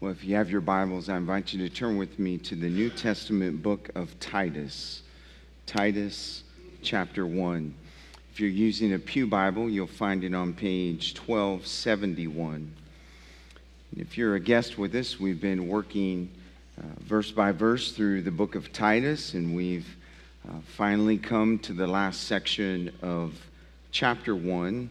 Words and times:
Well, 0.00 0.12
if 0.12 0.24
you 0.24 0.34
have 0.36 0.50
your 0.50 0.62
Bibles, 0.62 1.10
I 1.10 1.18
invite 1.18 1.52
you 1.52 1.58
to 1.68 1.74
turn 1.74 1.98
with 1.98 2.18
me 2.18 2.38
to 2.38 2.54
the 2.54 2.70
New 2.70 2.88
Testament 2.88 3.62
book 3.62 3.90
of 3.94 4.18
Titus. 4.18 5.02
Titus 5.66 6.42
chapter 6.80 7.26
1. 7.26 7.74
If 8.32 8.40
you're 8.40 8.48
using 8.48 8.94
a 8.94 8.98
Pew 8.98 9.26
Bible, 9.26 9.68
you'll 9.68 9.86
find 9.86 10.24
it 10.24 10.34
on 10.34 10.54
page 10.54 11.14
1271. 11.18 12.54
And 12.54 14.00
if 14.00 14.16
you're 14.16 14.36
a 14.36 14.40
guest 14.40 14.78
with 14.78 14.94
us, 14.94 15.20
we've 15.20 15.38
been 15.38 15.68
working 15.68 16.30
uh, 16.78 16.84
verse 17.00 17.30
by 17.30 17.52
verse 17.52 17.92
through 17.92 18.22
the 18.22 18.30
book 18.30 18.54
of 18.54 18.72
Titus, 18.72 19.34
and 19.34 19.54
we've 19.54 19.98
uh, 20.48 20.60
finally 20.78 21.18
come 21.18 21.58
to 21.58 21.74
the 21.74 21.86
last 21.86 22.22
section 22.22 22.90
of 23.02 23.34
chapter 23.92 24.34
1. 24.34 24.88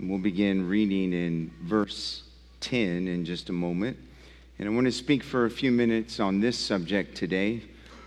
And 0.00 0.10
we'll 0.10 0.18
begin 0.18 0.68
reading 0.68 1.12
in 1.12 1.52
verse 1.62 2.24
10 2.58 3.06
in 3.06 3.24
just 3.24 3.48
a 3.48 3.52
moment. 3.52 3.96
And 4.62 4.70
I 4.70 4.74
want 4.74 4.84
to 4.84 4.92
speak 4.92 5.24
for 5.24 5.46
a 5.46 5.50
few 5.50 5.72
minutes 5.72 6.20
on 6.20 6.38
this 6.38 6.56
subject 6.56 7.16
today 7.16 7.64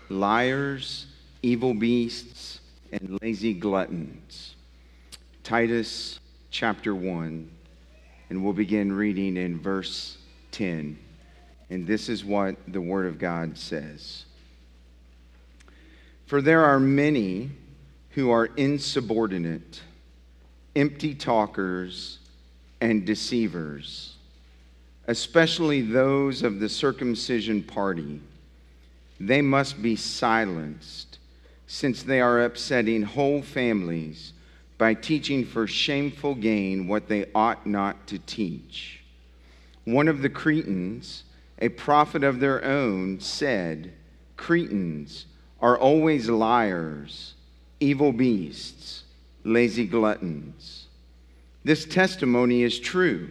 liars, 0.08 1.04
evil 1.42 1.74
beasts, 1.74 2.60
and 2.90 3.18
lazy 3.20 3.52
gluttons. 3.52 4.54
Titus 5.44 6.18
chapter 6.50 6.94
1, 6.94 7.50
and 8.30 8.42
we'll 8.42 8.54
begin 8.54 8.90
reading 8.90 9.36
in 9.36 9.60
verse 9.60 10.16
10. 10.52 10.98
And 11.68 11.86
this 11.86 12.08
is 12.08 12.24
what 12.24 12.56
the 12.66 12.80
Word 12.80 13.04
of 13.04 13.18
God 13.18 13.58
says 13.58 14.24
For 16.24 16.40
there 16.40 16.64
are 16.64 16.80
many 16.80 17.50
who 18.12 18.30
are 18.30 18.46
insubordinate, 18.46 19.82
empty 20.74 21.14
talkers, 21.14 22.18
and 22.80 23.04
deceivers 23.04 24.15
especially 25.06 25.82
those 25.82 26.42
of 26.42 26.58
the 26.58 26.68
circumcision 26.68 27.62
party. 27.62 28.20
They 29.20 29.40
must 29.40 29.80
be 29.80 29.96
silenced, 29.96 31.18
since 31.66 32.02
they 32.02 32.20
are 32.20 32.42
upsetting 32.42 33.02
whole 33.02 33.42
families 33.42 34.32
by 34.78 34.94
teaching 34.94 35.44
for 35.44 35.66
shameful 35.66 36.34
gain 36.34 36.86
what 36.86 37.08
they 37.08 37.26
ought 37.34 37.66
not 37.66 38.06
to 38.08 38.18
teach. 38.18 39.02
One 39.84 40.08
of 40.08 40.22
the 40.22 40.28
Cretans, 40.28 41.24
a 41.60 41.68
prophet 41.70 42.22
of 42.22 42.40
their 42.40 42.62
own, 42.64 43.20
said, 43.20 43.92
Cretans 44.36 45.26
are 45.60 45.78
always 45.78 46.28
liars, 46.28 47.34
evil 47.80 48.12
beasts, 48.12 49.04
lazy 49.44 49.86
gluttons. 49.86 50.86
This 51.64 51.84
testimony 51.84 52.62
is 52.62 52.78
true. 52.78 53.30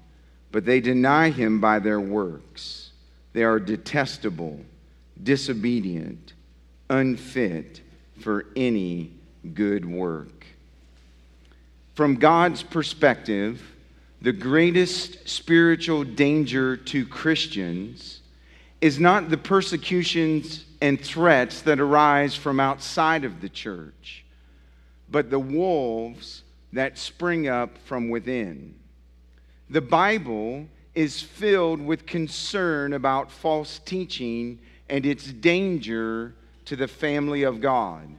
but 0.51 0.65
they 0.65 0.81
deny 0.81 1.29
him 1.29 1.59
by 1.59 1.79
their 1.79 1.99
works. 1.99 2.91
They 3.33 3.43
are 3.43 3.59
detestable, 3.59 4.59
disobedient, 5.21 6.33
unfit 6.89 7.81
for 8.19 8.47
any 8.55 9.11
good 9.53 9.85
work. 9.85 10.45
From 11.93 12.15
God's 12.15 12.63
perspective, 12.63 13.61
the 14.21 14.31
greatest 14.31 15.27
spiritual 15.27 16.03
danger 16.03 16.77
to 16.77 17.05
Christians 17.05 18.21
is 18.81 18.99
not 18.99 19.29
the 19.29 19.37
persecutions 19.37 20.65
and 20.81 20.99
threats 20.99 21.61
that 21.61 21.79
arise 21.79 22.35
from 22.35 22.59
outside 22.59 23.23
of 23.23 23.41
the 23.41 23.49
church, 23.49 24.25
but 25.09 25.29
the 25.29 25.39
wolves 25.39 26.43
that 26.73 26.97
spring 26.97 27.47
up 27.47 27.77
from 27.85 28.09
within. 28.09 28.73
The 29.71 29.79
Bible 29.79 30.67
is 30.95 31.21
filled 31.21 31.79
with 31.79 32.05
concern 32.05 32.91
about 32.91 33.31
false 33.31 33.79
teaching 33.79 34.59
and 34.89 35.05
its 35.05 35.31
danger 35.31 36.33
to 36.65 36.75
the 36.75 36.89
family 36.89 37.43
of 37.43 37.61
God. 37.61 38.09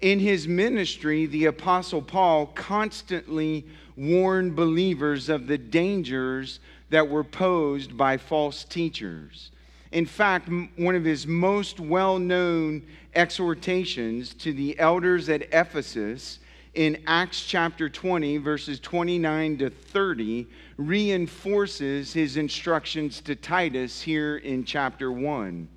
In 0.00 0.20
his 0.20 0.46
ministry, 0.46 1.26
the 1.26 1.46
Apostle 1.46 2.02
Paul 2.02 2.46
constantly 2.46 3.66
warned 3.96 4.54
believers 4.54 5.28
of 5.28 5.48
the 5.48 5.58
dangers 5.58 6.60
that 6.90 7.08
were 7.08 7.24
posed 7.24 7.96
by 7.96 8.16
false 8.16 8.62
teachers. 8.62 9.50
In 9.90 10.06
fact, 10.06 10.48
one 10.76 10.94
of 10.94 11.04
his 11.04 11.26
most 11.26 11.80
well 11.80 12.20
known 12.20 12.86
exhortations 13.16 14.34
to 14.34 14.52
the 14.52 14.78
elders 14.78 15.28
at 15.28 15.52
Ephesus 15.52 16.38
in 16.74 17.02
Acts 17.06 17.44
chapter 17.44 17.88
20, 17.88 18.36
verses 18.38 18.78
29 18.78 19.58
to 19.58 19.70
30, 19.70 20.46
reinforces 20.76 22.12
his 22.12 22.36
instructions 22.36 23.20
to 23.22 23.34
Titus 23.34 24.00
here 24.00 24.36
in 24.36 24.64
chapter 24.64 25.10
1. 25.10 25.68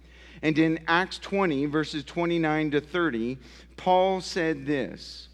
And 0.43 0.59
in 0.59 0.79
Acts 0.87 1.17
20, 1.19 1.65
verses 1.65 2.03
29 2.03 2.71
to 2.71 2.81
30, 2.81 3.37
Paul 3.75 4.21
said 4.21 4.65
this 4.65 5.29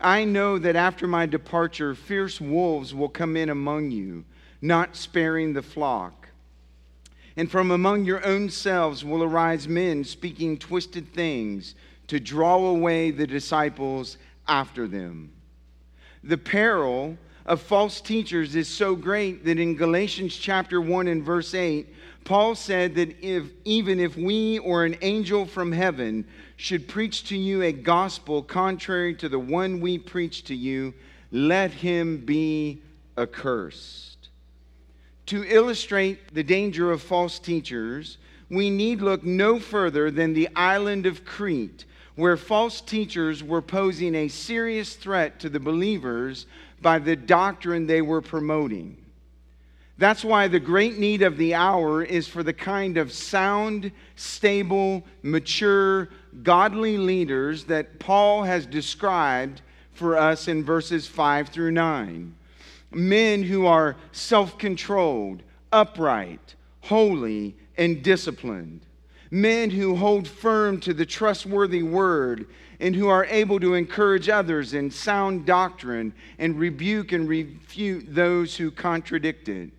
I 0.00 0.24
know 0.24 0.58
that 0.58 0.76
after 0.76 1.06
my 1.06 1.26
departure, 1.26 1.94
fierce 1.94 2.40
wolves 2.40 2.94
will 2.94 3.08
come 3.08 3.36
in 3.36 3.48
among 3.48 3.92
you, 3.92 4.24
not 4.60 4.96
sparing 4.96 5.52
the 5.52 5.62
flock. 5.62 6.28
And 7.36 7.50
from 7.50 7.70
among 7.70 8.06
your 8.06 8.24
own 8.24 8.50
selves 8.50 9.04
will 9.04 9.22
arise 9.22 9.68
men 9.68 10.04
speaking 10.04 10.58
twisted 10.58 11.12
things 11.12 11.74
to 12.08 12.18
draw 12.18 12.56
away 12.66 13.10
the 13.10 13.26
disciples 13.26 14.16
after 14.48 14.86
them. 14.86 15.32
The 16.22 16.38
peril 16.38 17.16
of 17.44 17.62
false 17.62 18.00
teachers 18.00 18.56
is 18.56 18.68
so 18.68 18.96
great 18.96 19.44
that 19.44 19.58
in 19.58 19.76
Galatians 19.76 20.36
chapter 20.36 20.80
1 20.80 21.06
and 21.06 21.22
verse 21.22 21.54
8, 21.54 21.86
Paul 22.24 22.56
said 22.56 22.96
that 22.96 23.24
if 23.24 23.44
even 23.64 24.00
if 24.00 24.16
we 24.16 24.58
or 24.58 24.84
an 24.84 24.96
angel 25.00 25.46
from 25.46 25.70
heaven 25.70 26.26
should 26.56 26.88
preach 26.88 27.28
to 27.28 27.36
you 27.36 27.62
a 27.62 27.72
gospel 27.72 28.42
contrary 28.42 29.14
to 29.14 29.28
the 29.28 29.38
one 29.38 29.80
we 29.80 29.96
preach 29.96 30.42
to 30.44 30.54
you, 30.54 30.92
let 31.30 31.70
him 31.70 32.24
be 32.24 32.82
accursed. 33.16 34.28
To 35.26 35.44
illustrate 35.44 36.34
the 36.34 36.42
danger 36.42 36.90
of 36.90 37.02
false 37.02 37.38
teachers, 37.38 38.18
we 38.50 38.70
need 38.70 39.00
look 39.00 39.22
no 39.24 39.60
further 39.60 40.10
than 40.10 40.34
the 40.34 40.48
island 40.56 41.06
of 41.06 41.24
Crete 41.24 41.84
where 42.16 42.36
false 42.36 42.80
teachers 42.80 43.44
were 43.44 43.62
posing 43.62 44.14
a 44.14 44.28
serious 44.28 44.94
threat 44.94 45.38
to 45.38 45.48
the 45.50 45.60
believers 45.60 46.46
by 46.80 46.98
the 46.98 47.14
doctrine 47.14 47.86
they 47.86 48.02
were 48.02 48.22
promoting. 48.22 48.96
That's 49.98 50.24
why 50.24 50.48
the 50.48 50.60
great 50.60 50.98
need 50.98 51.22
of 51.22 51.36
the 51.36 51.54
hour 51.54 52.02
is 52.02 52.26
for 52.26 52.42
the 52.42 52.52
kind 52.52 52.96
of 52.96 53.12
sound, 53.12 53.92
stable, 54.14 55.04
mature, 55.22 56.08
godly 56.42 56.98
leaders 56.98 57.64
that 57.64 57.98
Paul 57.98 58.42
has 58.42 58.66
described 58.66 59.62
for 59.92 60.16
us 60.16 60.48
in 60.48 60.64
verses 60.64 61.06
5 61.06 61.48
through 61.48 61.70
9. 61.70 62.34
Men 62.92 63.42
who 63.42 63.66
are 63.66 63.96
self 64.12 64.58
controlled, 64.58 65.42
upright, 65.72 66.54
holy, 66.82 67.56
and 67.76 68.02
disciplined 68.02 68.85
men 69.30 69.70
who 69.70 69.96
hold 69.96 70.28
firm 70.28 70.80
to 70.80 70.94
the 70.94 71.06
trustworthy 71.06 71.82
word 71.82 72.46
and 72.80 72.94
who 72.94 73.08
are 73.08 73.24
able 73.26 73.58
to 73.60 73.74
encourage 73.74 74.28
others 74.28 74.74
in 74.74 74.90
sound 74.90 75.46
doctrine 75.46 76.12
and 76.38 76.58
rebuke 76.58 77.12
and 77.12 77.28
refute 77.28 78.14
those 78.14 78.56
who 78.56 78.70
contradict 78.70 79.48
it. 79.48 79.70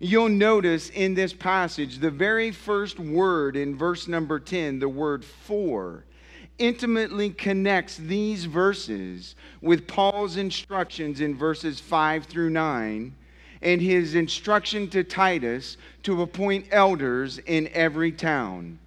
You'll 0.00 0.28
notice 0.28 0.90
in 0.90 1.14
this 1.14 1.32
passage 1.32 1.98
the 1.98 2.10
very 2.10 2.50
first 2.50 3.00
word 3.00 3.56
in 3.56 3.76
verse 3.76 4.06
number 4.06 4.38
10, 4.38 4.78
the 4.78 4.88
word 4.88 5.24
for, 5.24 6.04
intimately 6.58 7.30
connects 7.30 7.96
these 7.96 8.44
verses 8.44 9.34
with 9.60 9.86
Paul's 9.86 10.36
instructions 10.36 11.20
in 11.20 11.36
verses 11.36 11.80
5 11.80 12.24
through 12.24 12.50
9 12.50 13.14
and 13.62 13.80
his 13.80 14.14
instruction 14.14 14.88
to 14.90 15.04
Titus 15.04 15.76
to 16.04 16.22
appoint 16.22 16.66
elders 16.70 17.38
in 17.38 17.68
every 17.72 18.12
town. 18.12 18.78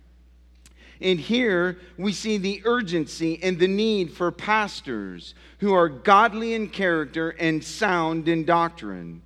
And 1.01 1.19
here 1.19 1.79
we 1.97 2.13
see 2.13 2.37
the 2.37 2.61
urgency 2.63 3.39
and 3.41 3.57
the 3.57 3.67
need 3.67 4.11
for 4.11 4.31
pastors 4.31 5.33
who 5.59 5.73
are 5.73 5.89
godly 5.89 6.53
in 6.53 6.69
character 6.69 7.31
and 7.31 7.63
sound 7.63 8.27
in 8.27 8.45
doctrine. 8.45 9.21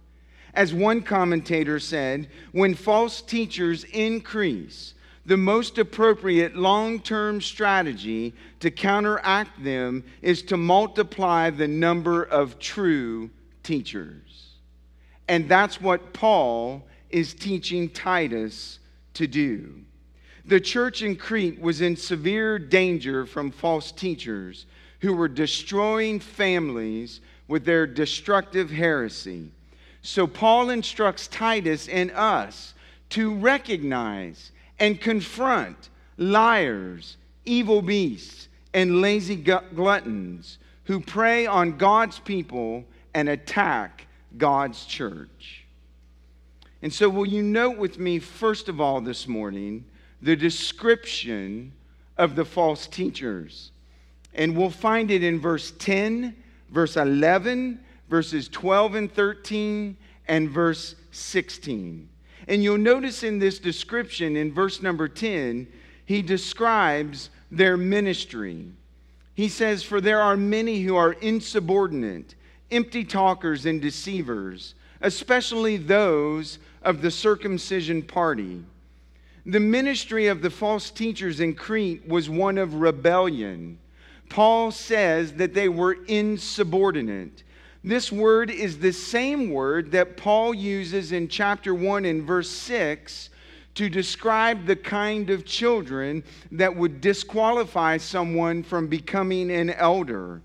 As 0.53 0.73
one 0.73 1.01
commentator 1.01 1.79
said, 1.79 2.29
when 2.53 2.75
false 2.75 3.21
teachers 3.21 3.83
increase, 3.85 4.93
the 5.25 5.35
most 5.35 5.77
appropriate 5.77 6.55
long 6.55 6.99
term 6.99 7.41
strategy 7.41 8.33
to 8.61 8.71
counteract 8.71 9.61
them 9.63 10.03
is 10.21 10.43
to 10.43 10.55
multiply 10.55 11.49
the 11.49 11.67
number 11.67 12.23
of 12.23 12.59
true 12.59 13.29
teachers. 13.63 14.24
And 15.27 15.49
that's 15.49 15.81
what 15.81 16.13
Paul 16.13 16.83
is 17.09 17.33
teaching 17.33 17.89
Titus 17.89 18.79
to 19.15 19.27
do. 19.27 19.81
The 20.45 20.59
church 20.59 21.01
in 21.01 21.15
Crete 21.15 21.59
was 21.59 21.81
in 21.81 21.95
severe 21.95 22.59
danger 22.59 23.25
from 23.25 23.49
false 23.49 23.91
teachers 23.91 24.65
who 24.99 25.13
were 25.13 25.27
destroying 25.27 26.19
families 26.19 27.21
with 27.47 27.65
their 27.65 27.87
destructive 27.87 28.69
heresy. 28.69 29.51
So 30.01 30.27
Paul 30.27 30.69
instructs 30.69 31.27
Titus 31.27 31.87
and 31.87 32.11
us 32.11 32.75
to 33.09 33.33
recognize 33.33 34.51
and 34.79 35.01
confront 35.01 35.89
liars, 36.17 37.17
evil 37.45 37.81
beasts, 37.81 38.47
and 38.73 39.01
lazy 39.01 39.35
gluttons 39.35 40.59
who 40.83 40.99
prey 40.99 41.47
on 41.47 41.77
God's 41.77 42.19
people 42.19 42.83
and 43.13 43.29
attack 43.29 44.04
God's 44.37 44.85
church. 44.85 45.65
And 46.81 46.93
so, 46.93 47.09
will 47.09 47.27
you 47.27 47.41
note 47.41 47.77
with 47.77 47.97
me, 47.97 48.19
first 48.19 48.69
of 48.69 48.79
all, 48.79 49.01
this 49.01 49.27
morning, 49.27 49.85
the 50.21 50.35
description 50.35 51.71
of 52.17 52.35
the 52.35 52.45
false 52.45 52.87
teachers? 52.87 53.71
And 54.33 54.55
we'll 54.55 54.69
find 54.69 55.09
it 55.09 55.23
in 55.23 55.39
verse 55.39 55.71
10, 55.79 56.35
verse 56.69 56.97
11, 56.97 57.79
verses 58.09 58.49
12 58.49 58.95
and 58.95 59.11
13, 59.11 59.97
and 60.27 60.49
verse 60.49 60.95
16. 61.11 62.09
And 62.47 62.63
you'll 62.63 62.77
notice 62.77 63.23
in 63.23 63.39
this 63.39 63.59
description 63.59 64.35
in 64.35 64.53
verse 64.53 64.81
number 64.81 65.07
10, 65.07 65.67
he 66.05 66.21
describes 66.21 67.29
their 67.49 67.77
ministry. 67.77 68.67
He 69.33 69.49
says, 69.49 69.83
For 69.83 69.99
there 69.99 70.21
are 70.21 70.37
many 70.37 70.81
who 70.81 70.95
are 70.95 71.13
insubordinate, 71.13 72.35
empty 72.75 73.03
talkers, 73.03 73.65
and 73.65 73.81
deceivers, 73.81 74.75
especially 75.01 75.77
those 75.77 76.59
of 76.81 77.01
the 77.01 77.11
circumcision 77.11 78.01
party. 78.01 78.63
The 79.45 79.59
ministry 79.59 80.27
of 80.27 80.41
the 80.41 80.49
false 80.49 80.89
teachers 80.89 81.39
in 81.39 81.53
Crete 81.53 82.07
was 82.07 82.29
one 82.29 82.57
of 82.57 82.75
rebellion. 82.75 83.77
Paul 84.29 84.71
says 84.71 85.33
that 85.33 85.53
they 85.53 85.69
were 85.69 85.97
insubordinate. 86.07 87.43
This 87.83 88.11
word 88.11 88.49
is 88.49 88.79
the 88.79 88.91
same 88.91 89.51
word 89.51 89.91
that 89.91 90.17
Paul 90.17 90.55
uses 90.55 91.11
in 91.11 91.27
chapter 91.27 91.75
1 91.75 92.05
and 92.05 92.23
verse 92.23 92.49
6 92.49 93.29
to 93.75 93.89
describe 93.89 94.65
the 94.65 94.75
kind 94.75 95.29
of 95.29 95.45
children 95.45 96.23
that 96.51 96.75
would 96.75 97.01
disqualify 97.01 97.97
someone 97.97 98.63
from 98.63 98.87
becoming 98.87 99.51
an 99.51 99.69
elder. 99.69 100.41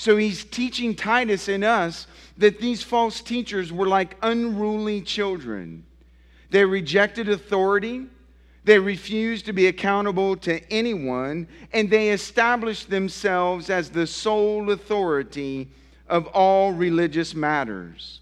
So 0.00 0.16
he's 0.16 0.46
teaching 0.46 0.94
Titus 0.94 1.46
and 1.48 1.62
us 1.62 2.06
that 2.38 2.58
these 2.58 2.82
false 2.82 3.20
teachers 3.20 3.70
were 3.70 3.86
like 3.86 4.16
unruly 4.22 5.02
children. 5.02 5.84
They 6.48 6.64
rejected 6.64 7.28
authority, 7.28 8.06
they 8.64 8.78
refused 8.78 9.44
to 9.44 9.52
be 9.52 9.66
accountable 9.66 10.36
to 10.36 10.72
anyone, 10.72 11.46
and 11.74 11.90
they 11.90 12.12
established 12.12 12.88
themselves 12.88 13.68
as 13.68 13.90
the 13.90 14.06
sole 14.06 14.70
authority 14.70 15.68
of 16.08 16.28
all 16.28 16.72
religious 16.72 17.34
matters. 17.34 18.20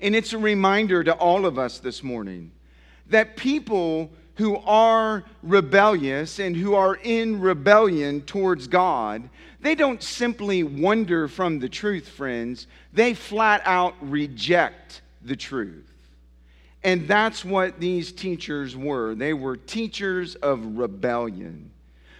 And 0.00 0.14
it's 0.14 0.32
a 0.32 0.38
reminder 0.38 1.02
to 1.02 1.12
all 1.14 1.44
of 1.44 1.58
us 1.58 1.80
this 1.80 2.04
morning 2.04 2.52
that 3.08 3.36
people 3.36 4.12
who 4.36 4.58
are 4.58 5.24
rebellious 5.42 6.38
and 6.38 6.54
who 6.54 6.76
are 6.76 6.94
in 7.02 7.40
rebellion 7.40 8.20
towards 8.20 8.68
God, 8.68 9.28
they 9.60 9.74
don't 9.74 10.02
simply 10.02 10.62
wander 10.62 11.26
from 11.28 11.58
the 11.58 11.68
truth, 11.68 12.08
friends. 12.08 12.66
They 12.92 13.14
flat 13.14 13.62
out 13.64 13.94
reject 14.00 15.02
the 15.22 15.36
truth. 15.36 15.84
And 16.84 17.08
that's 17.08 17.44
what 17.44 17.80
these 17.80 18.12
teachers 18.12 18.76
were. 18.76 19.14
They 19.14 19.34
were 19.34 19.56
teachers 19.56 20.36
of 20.36 20.78
rebellion. 20.78 21.70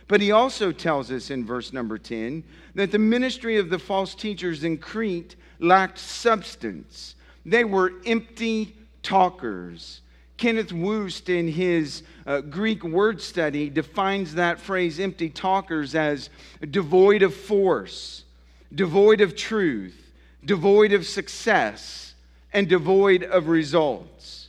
But 0.08 0.20
he 0.20 0.32
also 0.32 0.73
tells 0.73 1.12
us 1.12 1.31
in 1.31 1.44
verse 1.44 1.73
number 1.73 1.99
10 1.99 2.43
that 2.75 2.90
the 2.90 2.99
ministry 2.99 3.58
of 3.58 3.70
the 3.70 3.79
false 3.79 4.14
teachers 4.14 4.64
in 4.64 4.79
Crete 4.79 5.37
lacked 5.61 5.99
substance. 5.99 7.14
They 7.44 7.64
were 7.64 7.93
empty 8.05 8.75
talkers. 9.02 10.00
Kenneth 10.38 10.70
Wuest, 10.73 11.29
in 11.29 11.49
his 11.49 12.02
uh, 12.25 12.40
Greek 12.40 12.85
word 12.85 13.20
study, 13.20 13.69
defines 13.69 14.37
that 14.37 14.61
phrase 14.61 15.00
empty 15.00 15.29
talkers 15.29 15.94
as 15.94 16.31
devoid 16.70 17.23
of 17.23 17.35
force, 17.35 18.25
devoid 18.73 19.20
of 19.20 19.35
truth, 19.35 20.12
devoid 20.44 20.93
of 20.93 21.06
success, 21.06 22.14
and 22.52 22.69
devoid 22.69 23.25
of 23.25 23.49
results. 23.49 24.49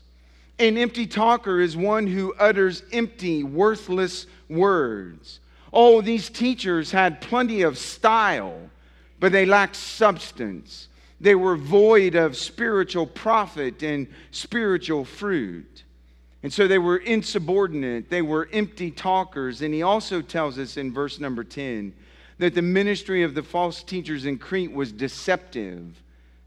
An 0.59 0.77
empty 0.77 1.07
talker 1.07 1.59
is 1.59 1.75
one 1.75 2.05
who 2.05 2.33
utters 2.33 2.83
empty, 2.91 3.43
worthless 3.43 4.27
words. 4.47 5.39
Oh, 5.73 6.01
these 6.01 6.29
teachers 6.29 6.91
had 6.91 7.21
plenty 7.21 7.63
of 7.63 7.77
style, 7.77 8.69
but 9.19 9.31
they 9.31 9.45
lacked 9.45 9.75
substance. 9.75 10.87
They 11.21 11.35
were 11.35 11.55
void 11.55 12.15
of 12.15 12.37
spiritual 12.37 13.05
profit 13.05 13.83
and 13.83 14.07
spiritual 14.31 15.03
fruit. 15.03 15.83
And 16.43 16.53
so 16.53 16.67
they 16.67 16.77
were 16.77 16.97
insubordinate. 16.97 18.09
They 18.09 18.21
were 18.21 18.47
empty 18.53 18.91
talkers. 18.91 19.61
And 19.61 19.73
he 19.73 19.81
also 19.81 20.21
tells 20.21 20.57
us 20.57 20.77
in 20.77 20.93
verse 20.93 21.19
number 21.19 21.43
10 21.43 21.93
that 22.37 22.55
the 22.55 22.61
ministry 22.61 23.23
of 23.23 23.33
the 23.33 23.43
false 23.43 23.83
teachers 23.83 24.25
in 24.25 24.37
Crete 24.37 24.71
was 24.71 24.91
deceptive, 24.91 26.01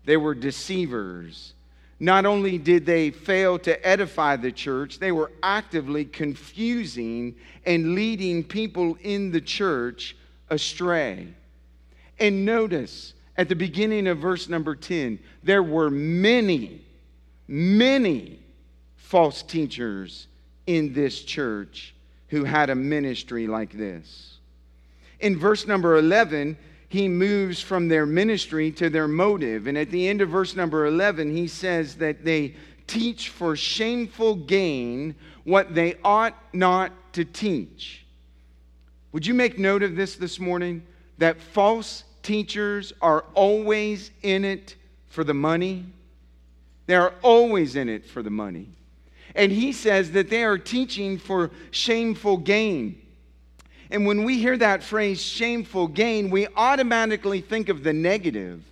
they 0.05 0.17
were 0.17 0.35
deceivers. 0.35 1.53
Not 2.01 2.27
only 2.27 2.59
did 2.59 2.85
they 2.85 3.11
fail 3.11 3.61
to 3.61 3.87
edify 3.87 4.35
the 4.35 4.51
church, 4.51 4.99
they 4.99 5.13
were 5.13 5.31
actively 5.43 6.05
confusing 6.05 7.37
and 7.65 7.95
leading 7.95 8.43
people 8.43 8.97
in 9.03 9.31
the 9.31 9.41
church 9.41 10.17
astray. 10.51 11.29
And 12.19 12.45
notice 12.45 13.15
at 13.37 13.49
the 13.49 13.57
beginning 13.57 14.07
of 14.07 14.19
verse 14.19 14.49
number 14.49 14.75
10, 14.75 15.19
there 15.43 15.63
were 15.63 15.91
many, 15.91 16.83
many 17.49 18.39
false 18.97 19.43
teachers 19.43 20.27
in 20.67 20.93
this 20.93 21.23
church 21.23 21.95
who 22.29 22.45
had 22.45 22.71
a 22.71 22.75
ministry 22.75 23.47
like 23.47 23.73
this. 23.73 24.39
In 25.21 25.39
verse 25.39 25.67
number 25.67 25.97
11, 25.97 26.57
he 26.89 27.09
moves 27.09 27.61
from 27.61 27.89
their 27.89 28.05
ministry 28.05 28.71
to 28.73 28.91
their 28.91 29.09
motive. 29.09 29.67
And 29.67 29.79
at 29.79 29.91
the 29.91 30.09
end 30.09 30.21
of 30.21 30.29
verse 30.29 30.55
number 30.55 30.87
11, 30.87 31.35
he 31.35 31.49
says 31.49 31.97
that 31.97 32.25
they 32.25 32.55
teach 32.87 33.31
for 33.31 33.57
shameful 33.57 34.35
gain 34.35 35.15
what 35.45 35.75
they 35.75 35.97
ought 36.05 36.37
not 36.53 36.93
to 37.15 37.25
teach. 37.25 38.05
Would 39.13 39.27
you 39.27 39.35
make 39.35 39.59
note 39.59 39.83
of 39.83 39.97
this 39.97 40.17
this 40.17 40.39
morning? 40.39 40.83
That 41.19 41.41
false 41.41 42.05
teachers 42.23 42.93
are 43.01 43.25
always 43.35 44.11
in 44.23 44.45
it 44.45 44.77
for 45.09 45.25
the 45.25 45.35
money. 45.35 45.85
They 46.87 46.95
are 46.95 47.15
always 47.23 47.77
in 47.77 47.89
it 47.89 48.07
for 48.07 48.23
the 48.23 48.31
money. 48.31 48.69
And 49.35 49.51
he 49.51 49.73
says 49.73 50.13
that 50.13 50.31
they 50.31 50.45
are 50.45 50.59
teaching 50.59 51.19
for 51.19 51.51
shameful 51.71 52.37
gain. 52.39 53.01
And 53.91 54.07
when 54.07 54.25
we 54.25 54.39
hear 54.39 54.57
that 54.57 54.83
phrase, 54.83 55.21
shameful 55.21 55.89
gain, 55.89 56.31
we 56.31 56.49
automatically 56.57 57.41
think 57.41 57.69
of 57.69 57.83
the 57.83 57.93
negative. 57.93 58.63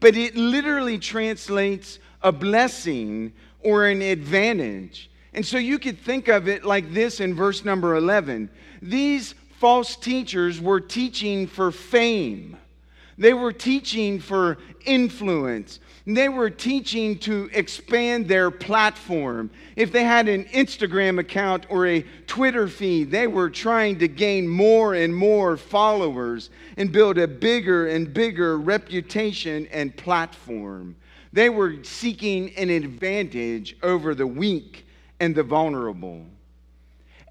But 0.00 0.16
it 0.16 0.36
literally 0.36 0.98
translates 0.98 1.98
a 2.22 2.32
blessing 2.32 3.32
or 3.60 3.86
an 3.86 4.02
advantage. 4.02 5.10
And 5.32 5.44
so 5.44 5.58
you 5.58 5.78
could 5.78 5.98
think 5.98 6.28
of 6.28 6.48
it 6.48 6.64
like 6.64 6.92
this 6.92 7.20
in 7.20 7.34
verse 7.34 7.64
number 7.64 7.96
11. 7.96 8.50
These 8.82 9.34
false 9.58 9.96
teachers 9.96 10.60
were 10.60 10.80
teaching 10.80 11.46
for 11.46 11.70
fame. 11.70 12.56
They 13.16 13.32
were 13.32 13.52
teaching 13.52 14.18
for 14.18 14.58
influence. 14.84 15.80
They 16.06 16.28
were 16.28 16.50
teaching 16.50 17.18
to 17.20 17.48
expand 17.52 18.28
their 18.28 18.50
platform. 18.50 19.50
If 19.76 19.92
they 19.92 20.04
had 20.04 20.28
an 20.28 20.44
Instagram 20.46 21.18
account 21.18 21.66
or 21.68 21.86
a 21.86 22.02
Twitter 22.26 22.68
feed, 22.68 23.10
they 23.10 23.26
were 23.26 23.48
trying 23.48 23.98
to 24.00 24.08
gain 24.08 24.46
more 24.46 24.94
and 24.94 25.14
more 25.14 25.56
followers 25.56 26.50
and 26.76 26.92
build 26.92 27.18
a 27.18 27.28
bigger 27.28 27.86
and 27.86 28.12
bigger 28.12 28.58
reputation 28.58 29.66
and 29.70 29.96
platform. 29.96 30.96
They 31.32 31.50
were 31.50 31.82
seeking 31.82 32.54
an 32.56 32.70
advantage 32.70 33.76
over 33.82 34.14
the 34.14 34.26
weak 34.26 34.86
and 35.20 35.34
the 35.34 35.42
vulnerable. 35.42 36.26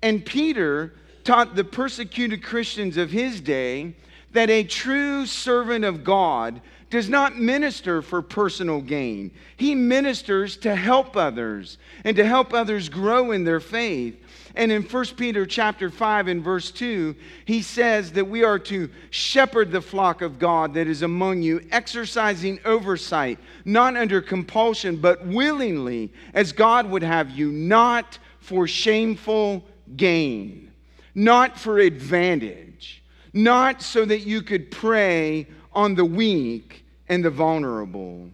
And 0.02 0.26
Peter 0.26 0.94
taught 1.24 1.56
the 1.56 1.64
persecuted 1.64 2.44
Christians 2.44 2.98
of 2.98 3.12
his 3.12 3.40
day 3.40 3.96
that 4.34 4.50
a 4.50 4.64
true 4.64 5.26
servant 5.26 5.86
of 5.86 6.04
God 6.04 6.62
does 6.90 7.10
not 7.10 7.40
minister 7.40 8.04
for 8.04 8.22
personal 8.22 8.80
gain. 8.80 9.32
He 9.58 9.74
ministers 9.74 10.58
to 10.58 10.76
help 10.76 11.18
others 11.18 11.80
and 12.04 12.16
to 12.18 12.26
help 12.26 12.54
others 12.54 12.88
grow 12.88 13.32
in 13.32 13.44
their 13.44 13.60
faith. 13.60 14.20
And 14.56 14.72
in 14.72 14.84
1 14.84 15.06
Peter 15.18 15.48
chapter 15.48 15.90
5 15.90 16.28
and 16.28 16.44
verse 16.44 16.70
2, 16.70 17.16
he 17.46 17.64
says 17.64 18.12
that 18.12 18.26
we 18.26 18.44
are 18.44 18.60
to 18.60 18.90
shepherd 19.10 19.72
the 19.72 19.82
flock 19.82 20.22
of 20.22 20.38
God 20.38 20.76
that 20.76 20.86
is 20.86 21.02
among 21.02 21.42
you, 21.42 21.66
exercising 21.72 22.60
oversight, 22.64 23.40
not 23.66 23.98
under 23.98 24.22
compulsion, 24.22 24.98
but 24.98 25.26
willingly, 25.26 26.14
as 26.36 26.52
God 26.52 26.88
would 26.92 27.02
have 27.02 27.32
you, 27.32 27.52
not 27.52 28.20
for 28.38 28.68
shameful 28.68 29.64
gain, 29.96 30.72
not 31.16 31.60
for 31.60 31.80
advantage, 31.80 33.03
not 33.34 33.82
so 33.82 34.06
that 34.06 34.22
you 34.22 34.42
could 34.42 34.72
prey 34.72 35.48
on 35.74 35.96
the 35.96 36.06
weak 36.06 36.86
and 37.10 37.26
the 37.26 37.30
vulnerable. 37.30 38.30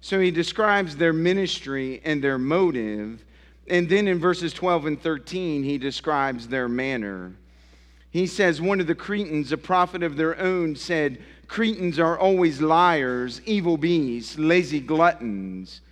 So 0.00 0.20
he 0.20 0.30
describes 0.30 0.96
their 0.96 1.12
ministry 1.12 2.00
and 2.04 2.22
their 2.22 2.38
motive 2.38 3.24
and 3.70 3.88
then 3.88 4.08
in 4.08 4.18
verses 4.18 4.52
12 4.52 4.86
and 4.86 5.00
13, 5.00 5.62
he 5.62 5.78
describes 5.78 6.48
their 6.48 6.68
manner. 6.68 7.32
He 8.10 8.26
says, 8.26 8.60
One 8.60 8.80
of 8.80 8.88
the 8.88 8.96
Cretans, 8.96 9.52
a 9.52 9.56
prophet 9.56 10.02
of 10.02 10.16
their 10.16 10.38
own, 10.40 10.74
said, 10.74 11.22
Cretans 11.46 12.00
are 12.00 12.18
always 12.18 12.60
liars, 12.60 13.40
evil 13.46 13.76
beasts, 13.76 14.36
lazy 14.36 14.80
gluttons. 14.80 15.82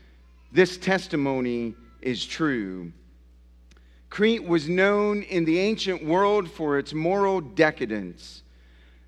This 0.51 0.77
testimony 0.77 1.77
is 2.03 2.27
true. 2.27 2.93
Crete 4.11 4.45
was 4.45 4.69
known 4.69 5.23
in 5.23 5.45
the 5.45 5.59
ancient 5.59 6.05
world 6.05 6.51
for 6.51 6.79
its 6.79 6.95
moral 6.95 7.41
decadence. 7.41 8.43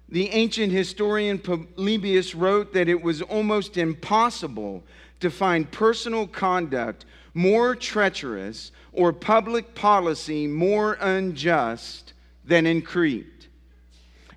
The 0.09 0.28
ancient 0.30 0.73
historian 0.73 1.38
Polybius 1.38 2.35
wrote 2.35 2.73
that 2.73 2.88
it 2.88 3.02
was 3.02 3.23
almost 3.23 3.76
impossible 3.76 4.83
to 5.21 5.30
find 5.30 5.71
personal 5.71 6.26
conduct 6.26 7.04
more 7.35 7.76
treacherous 7.76 8.73
or 8.92 9.12
public 9.12 9.75
policy 9.75 10.47
more 10.47 10.95
unjust 11.00 12.12
than 12.45 12.66
in 12.66 12.83
Crete. 12.83 13.49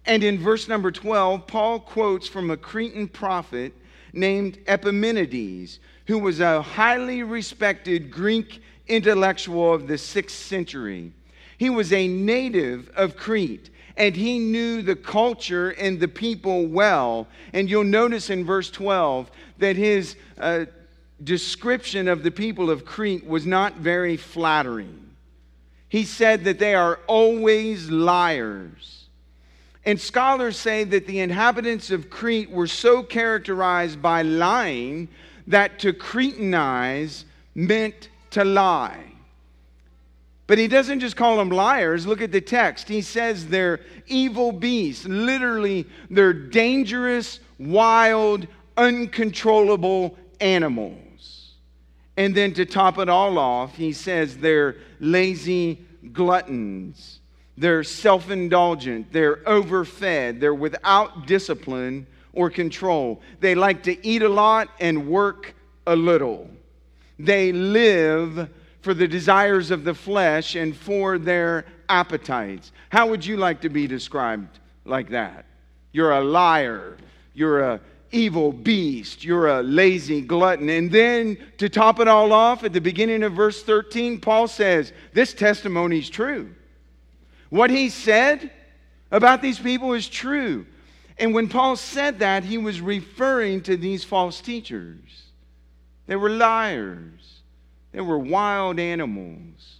And 0.05 0.24
in 0.24 0.38
verse 0.38 0.67
number 0.67 0.91
12, 0.91 1.48
Paul 1.48 1.79
quotes 1.79 2.27
from 2.27 2.51
a 2.51 2.58
Cretan 2.58 3.08
prophet 3.08 3.74
named 4.12 4.60
Epimenides, 4.67 5.79
who 6.08 6.20
was 6.20 6.39
a 6.39 6.62
highly 6.62 7.24
respected 7.24 8.12
Greek 8.12 8.62
intellectual 8.95 9.73
of 9.73 9.88
the 9.88 9.97
sixth 9.97 10.38
century. 10.38 11.12
He 11.57 11.69
was 11.69 11.93
a 11.93 12.07
native 12.07 12.89
of 12.95 13.15
Crete 13.15 13.69
and 13.95 14.15
he 14.15 14.39
knew 14.39 14.81
the 14.81 14.95
culture 14.95 15.69
and 15.71 16.00
the 16.00 16.07
people 16.07 16.65
well. 16.65 17.27
And 17.53 17.69
you'll 17.69 17.83
notice 17.83 18.29
in 18.29 18.43
verse 18.43 18.71
12 18.71 19.29
that 19.59 19.75
his 19.75 20.15
uh, 20.39 20.65
description 21.23 22.07
of 22.07 22.23
the 22.23 22.31
people 22.31 22.69
of 22.69 22.85
Crete 22.85 23.25
was 23.25 23.45
not 23.45 23.75
very 23.75 24.17
flattering. 24.17 25.12
He 25.89 26.05
said 26.05 26.43
that 26.45 26.57
they 26.57 26.73
are 26.73 27.00
always 27.05 27.89
liars. 27.89 29.05
And 29.85 30.00
scholars 30.00 30.57
say 30.57 30.85
that 30.85 31.05
the 31.07 31.19
inhabitants 31.19 31.91
of 31.91 32.09
Crete 32.09 32.50
were 32.50 32.67
so 32.67 33.03
characterized 33.03 34.01
by 34.01 34.23
lying 34.23 35.09
that 35.45 35.77
to 35.79 35.93
Cretanize 35.93 37.25
meant 37.53 38.09
to 38.33 38.43
lie. 38.43 39.13
But 40.45 40.57
he 40.57 40.67
doesn't 40.67 40.99
just 40.99 41.15
call 41.15 41.37
them 41.37 41.49
liars. 41.49 42.05
Look 42.05 42.21
at 42.21 42.31
the 42.31 42.41
text. 42.41 42.89
He 42.89 43.01
says 43.01 43.47
they're 43.47 43.79
evil 44.07 44.51
beasts. 44.51 45.05
Literally, 45.05 45.87
they're 46.09 46.33
dangerous, 46.33 47.39
wild, 47.57 48.47
uncontrollable 48.75 50.17
animals. 50.41 50.99
And 52.17 52.35
then 52.35 52.53
to 52.53 52.65
top 52.65 52.97
it 52.99 53.09
all 53.09 53.39
off, 53.39 53.75
he 53.75 53.93
says 53.93 54.37
they're 54.37 54.75
lazy 54.99 55.79
gluttons. 56.11 57.21
They're 57.57 57.83
self 57.83 58.29
indulgent. 58.29 59.11
They're 59.13 59.37
overfed. 59.47 60.39
They're 60.39 60.53
without 60.53 61.25
discipline 61.25 62.05
or 62.33 62.49
control. 62.49 63.21
They 63.39 63.55
like 63.55 63.83
to 63.83 64.05
eat 64.05 64.23
a 64.23 64.29
lot 64.29 64.69
and 64.79 65.07
work 65.07 65.55
a 65.87 65.95
little. 65.95 66.49
They 67.25 67.51
live 67.51 68.50
for 68.82 68.94
the 68.94 69.08
desires 69.08 69.72
of 69.72 69.84
the 69.84 69.94
flesh 69.94 70.56
and 70.56 70.75
for 70.75 71.18
their 71.18 71.65
appetites. 71.88 72.72
How 72.89 73.08
would 73.08 73.25
you 73.25 73.38
like 73.38 73.62
to 73.62 73.70
be 73.70 73.88
described 73.88 74.60
like 74.86 75.10
that? 75.10 75.46
You're 75.94 76.12
a 76.12 76.22
liar. 76.22 76.98
You're 77.34 77.62
a 77.62 77.82
evil 78.12 78.51
beast. 78.51 79.24
You're 79.24 79.48
a 79.48 79.63
lazy 79.63 80.22
glutton. 80.22 80.70
And 80.70 80.92
then 80.92 81.38
to 81.58 81.70
top 81.70 82.00
it 82.00 82.08
all 82.08 82.32
off, 82.32 82.63
at 82.63 82.74
the 82.74 82.82
beginning 82.82 83.24
of 83.24 83.34
verse 83.34 83.63
13, 83.63 84.20
Paul 84.20 84.48
says, 84.48 84.94
This 85.13 85.34
testimony 85.34 86.00
is 86.00 86.10
true. 86.10 86.53
What 87.50 87.70
he 87.70 87.89
said 87.89 88.51
about 89.12 89.42
these 89.42 89.60
people 89.60 89.94
is 89.94 90.08
true. 90.08 90.65
And 91.18 91.34
when 91.34 91.48
Paul 91.48 91.75
said 91.75 92.20
that, 92.20 92.44
he 92.44 92.58
was 92.58 92.82
referring 92.82 93.62
to 93.63 93.77
these 93.77 94.03
false 94.03 94.42
teachers. 94.42 95.23
They 96.07 96.15
were 96.15 96.29
liars, 96.29 97.41
they 97.91 98.01
were 98.01 98.19
wild 98.19 98.79
animals. 98.79 99.79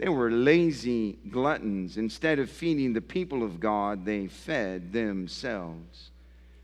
They 0.00 0.08
were 0.08 0.30
lazy 0.30 1.18
gluttons. 1.30 1.98
Instead 1.98 2.38
of 2.38 2.48
feeding 2.48 2.94
the 2.94 3.02
people 3.02 3.42
of 3.42 3.60
God, 3.60 4.06
they 4.06 4.28
fed 4.28 4.94
themselves. 4.94 6.10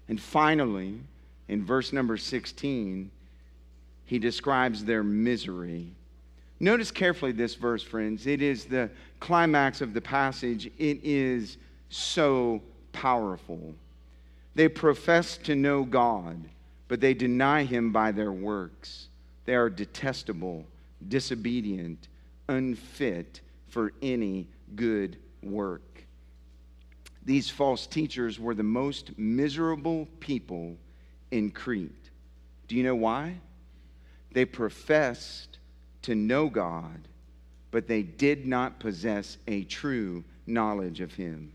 And 0.09 0.19
finally, 0.19 1.01
in 1.47 1.63
verse 1.63 1.93
number 1.93 2.17
16, 2.17 3.11
he 4.07 4.19
describes 4.19 4.87
their 4.87 5.03
misery. 5.03 5.93
Notice 6.61 6.91
carefully 6.91 7.33
this 7.33 7.57
verse, 7.57 7.83
friends. 7.83 8.27
It 8.27 8.41
is 8.41 8.65
the 8.65 8.89
climax 9.21 9.83
of 9.83 9.93
the 9.93 10.01
passage. 10.01 10.71
It 10.79 11.01
is 11.05 11.59
so 11.91 12.63
powerful. 12.93 13.75
They 14.55 14.69
profess 14.69 15.37
to 15.39 15.55
know 15.55 15.85
God, 15.85 16.43
but 16.89 17.01
they 17.01 17.15
deny 17.15 17.65
him 17.65 17.93
by 17.93 18.13
their 18.13 18.33
works. 18.33 19.09
They 19.45 19.55
are 19.55 19.71
detestable, 19.71 20.65
disobedient, 21.09 22.09
unfit 22.49 23.41
for 23.69 23.93
any 24.03 24.49
good 24.75 25.19
work. 25.43 26.05
These 27.25 27.51
false 27.51 27.87
teachers 27.87 28.39
were 28.39 28.55
the 28.55 28.63
most 28.63 29.19
miserable 29.19 30.07
people 30.21 30.77
in 31.31 31.51
Crete. 31.51 32.11
Do 32.69 32.77
you 32.77 32.85
know 32.85 32.95
why? 32.95 33.41
They 34.33 34.45
professed 34.45 35.59
to 36.03 36.15
know 36.15 36.49
God, 36.49 37.09
but 37.73 37.89
they 37.89 38.03
did 38.03 38.47
not 38.47 38.79
possess 38.79 39.39
a 39.49 39.65
true 39.65 40.23
knowledge 40.47 41.01
of 41.01 41.15
Him. 41.15 41.53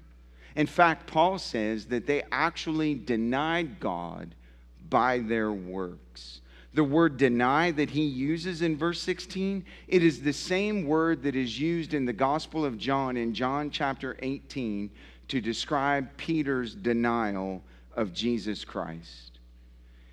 In 0.55 0.67
fact, 0.67 1.07
Paul 1.07 1.37
says 1.37 1.85
that 1.85 2.05
they 2.05 2.23
actually 2.31 2.95
denied 2.95 3.79
God 3.79 4.35
by 4.91 5.17
their 5.19 5.51
works. 5.51 6.41
The 6.75 6.83
word 6.83 7.17
deny 7.17 7.71
that 7.71 7.89
he 7.89 8.03
uses 8.03 8.61
in 8.61 8.77
verse 8.77 9.01
16, 9.01 9.65
it 9.87 10.03
is 10.03 10.21
the 10.21 10.31
same 10.31 10.85
word 10.85 11.23
that 11.23 11.35
is 11.35 11.59
used 11.59 11.95
in 11.95 12.05
the 12.05 12.13
Gospel 12.13 12.63
of 12.63 12.77
John 12.77 13.17
in 13.17 13.33
John 13.33 13.71
chapter 13.71 14.15
18 14.21 14.91
to 15.29 15.41
describe 15.41 16.15
Peter's 16.17 16.75
denial 16.75 17.63
of 17.95 18.13
Jesus 18.13 18.63
Christ. 18.63 19.39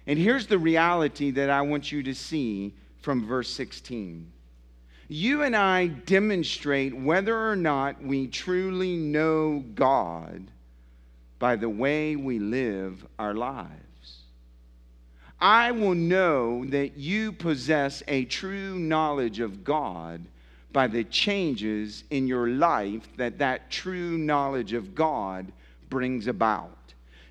And 0.07 0.19
here's 0.19 0.47
the 0.47 0.59
reality 0.59 1.31
that 1.33 1.51
I 1.51 1.61
want 1.61 1.93
you 1.93 2.03
to 2.03 2.15
see 2.15 2.75
from 3.03 3.27
verse 3.27 3.51
16. 3.51 4.33
You 5.07 5.43
and 5.43 5.55
I 5.55 5.87
demonstrate 5.87 6.95
whether 6.97 7.49
or 7.49 7.57
not 7.57 8.03
we 8.03 8.27
truly 8.27 8.97
know 8.97 9.65
God 9.75 10.51
by 11.39 11.57
the 11.57 11.69
way 11.69 12.17
we 12.17 12.39
live 12.39 13.07
our 13.19 13.35
lives. 13.35 13.88
I 15.40 15.71
will 15.71 15.95
know 15.95 16.64
that 16.66 16.97
you 16.97 17.33
possess 17.33 18.02
a 18.09 18.25
true 18.25 18.78
knowledge 18.78 19.40
of 19.40 19.62
God 19.64 20.23
by 20.73 20.88
the 20.88 21.04
changes 21.04 22.04
in 22.11 22.26
your 22.26 22.49
life 22.49 23.09
that 23.16 23.38
that 23.38 23.71
true 23.71 24.18
knowledge 24.18 24.73
of 24.73 24.95
God 24.95 25.50
brings 25.88 26.26
about. 26.26 26.76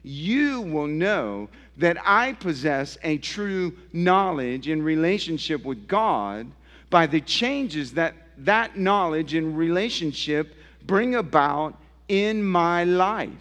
You 0.04 0.62
will 0.62 0.88
know 0.88 1.50
that 1.78 1.98
I 2.06 2.34
possess 2.34 2.98
a 3.04 3.18
true 3.18 3.74
knowledge 3.92 4.68
in 4.68 4.82
relationship 4.82 5.66
with 5.66 5.88
God 5.88 6.48
by 6.90 7.08
the 7.08 7.22
changes 7.22 7.94
that 7.94 8.16
that 8.40 8.78
knowledge 8.78 9.34
and 9.34 9.58
relationship 9.58 10.54
bring 10.86 11.16
about 11.16 11.76
in 12.08 12.44
my 12.44 12.84
life. 12.84 13.32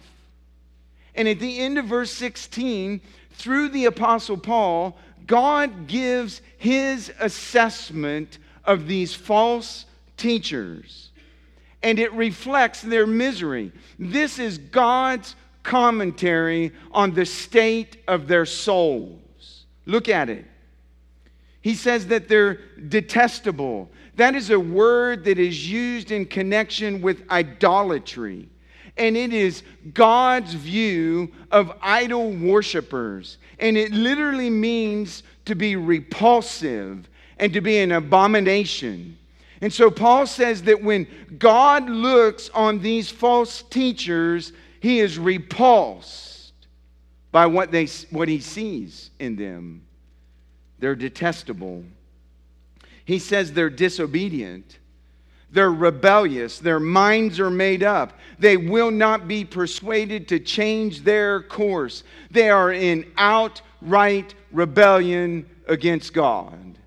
And 1.15 1.27
at 1.27 1.39
the 1.39 1.59
end 1.59 1.77
of 1.77 1.85
verse 1.85 2.11
16, 2.11 3.01
through 3.37 3.69
the 3.69 3.85
Apostle 3.85 4.37
Paul, 4.37 4.97
God 5.27 5.87
gives 5.87 6.41
his 6.57 7.11
assessment 7.19 8.39
of 8.65 8.87
these 8.87 9.13
false 9.13 9.85
teachers, 10.17 11.11
and 11.83 11.99
it 11.99 12.11
reflects 12.13 12.81
their 12.81 13.05
misery. 13.05 13.71
This 13.99 14.39
is 14.39 14.57
God's 14.57 15.35
commentary 15.63 16.71
on 16.91 17.13
the 17.13 17.25
state 17.25 17.97
of 18.07 18.27
their 18.27 18.45
souls. 18.45 19.65
Look 19.85 20.09
at 20.09 20.29
it. 20.29 20.45
He 21.61 21.75
says 21.75 22.07
that 22.07 22.27
they're 22.27 22.59
detestable. 22.87 23.89
That 24.15 24.33
is 24.33 24.49
a 24.49 24.59
word 24.59 25.25
that 25.25 25.37
is 25.37 25.69
used 25.69 26.11
in 26.11 26.25
connection 26.25 27.01
with 27.01 27.29
idolatry. 27.29 28.49
And 28.97 29.15
it 29.15 29.33
is 29.33 29.63
God's 29.93 30.53
view 30.53 31.31
of 31.51 31.71
idol 31.81 32.31
worshippers. 32.31 33.37
And 33.59 33.77
it 33.77 33.91
literally 33.91 34.49
means 34.49 35.23
to 35.45 35.55
be 35.55 35.75
repulsive 35.75 37.09
and 37.39 37.53
to 37.53 37.61
be 37.61 37.77
an 37.79 37.91
abomination. 37.91 39.17
And 39.61 39.73
so 39.73 39.89
Paul 39.89 40.27
says 40.27 40.63
that 40.63 40.83
when 40.83 41.07
God 41.37 41.89
looks 41.89 42.49
on 42.49 42.79
these 42.79 43.09
false 43.09 43.63
teachers, 43.63 44.53
he 44.79 44.99
is 44.99 45.17
repulsed 45.17 46.53
by 47.31 47.45
what, 47.45 47.71
they, 47.71 47.87
what 48.09 48.27
he 48.27 48.39
sees 48.39 49.09
in 49.19 49.35
them. 49.35 49.83
They're 50.79 50.95
detestable. 50.95 51.83
He 53.05 53.19
says 53.19 53.53
they're 53.53 53.69
disobedient. 53.69 54.79
They're 55.51 55.71
rebellious. 55.71 56.59
Their 56.59 56.79
minds 56.79 57.39
are 57.39 57.49
made 57.49 57.83
up. 57.83 58.13
They 58.37 58.57
will 58.57 58.91
not 58.91 59.27
be 59.27 59.45
persuaded 59.45 60.27
to 60.29 60.39
change 60.39 61.03
their 61.03 61.41
course. 61.41 62.03
They 62.31 62.49
are 62.49 62.71
in 62.71 63.11
outright 63.17 64.33
rebellion 64.51 65.49
against 65.67 66.13
God. 66.13 66.77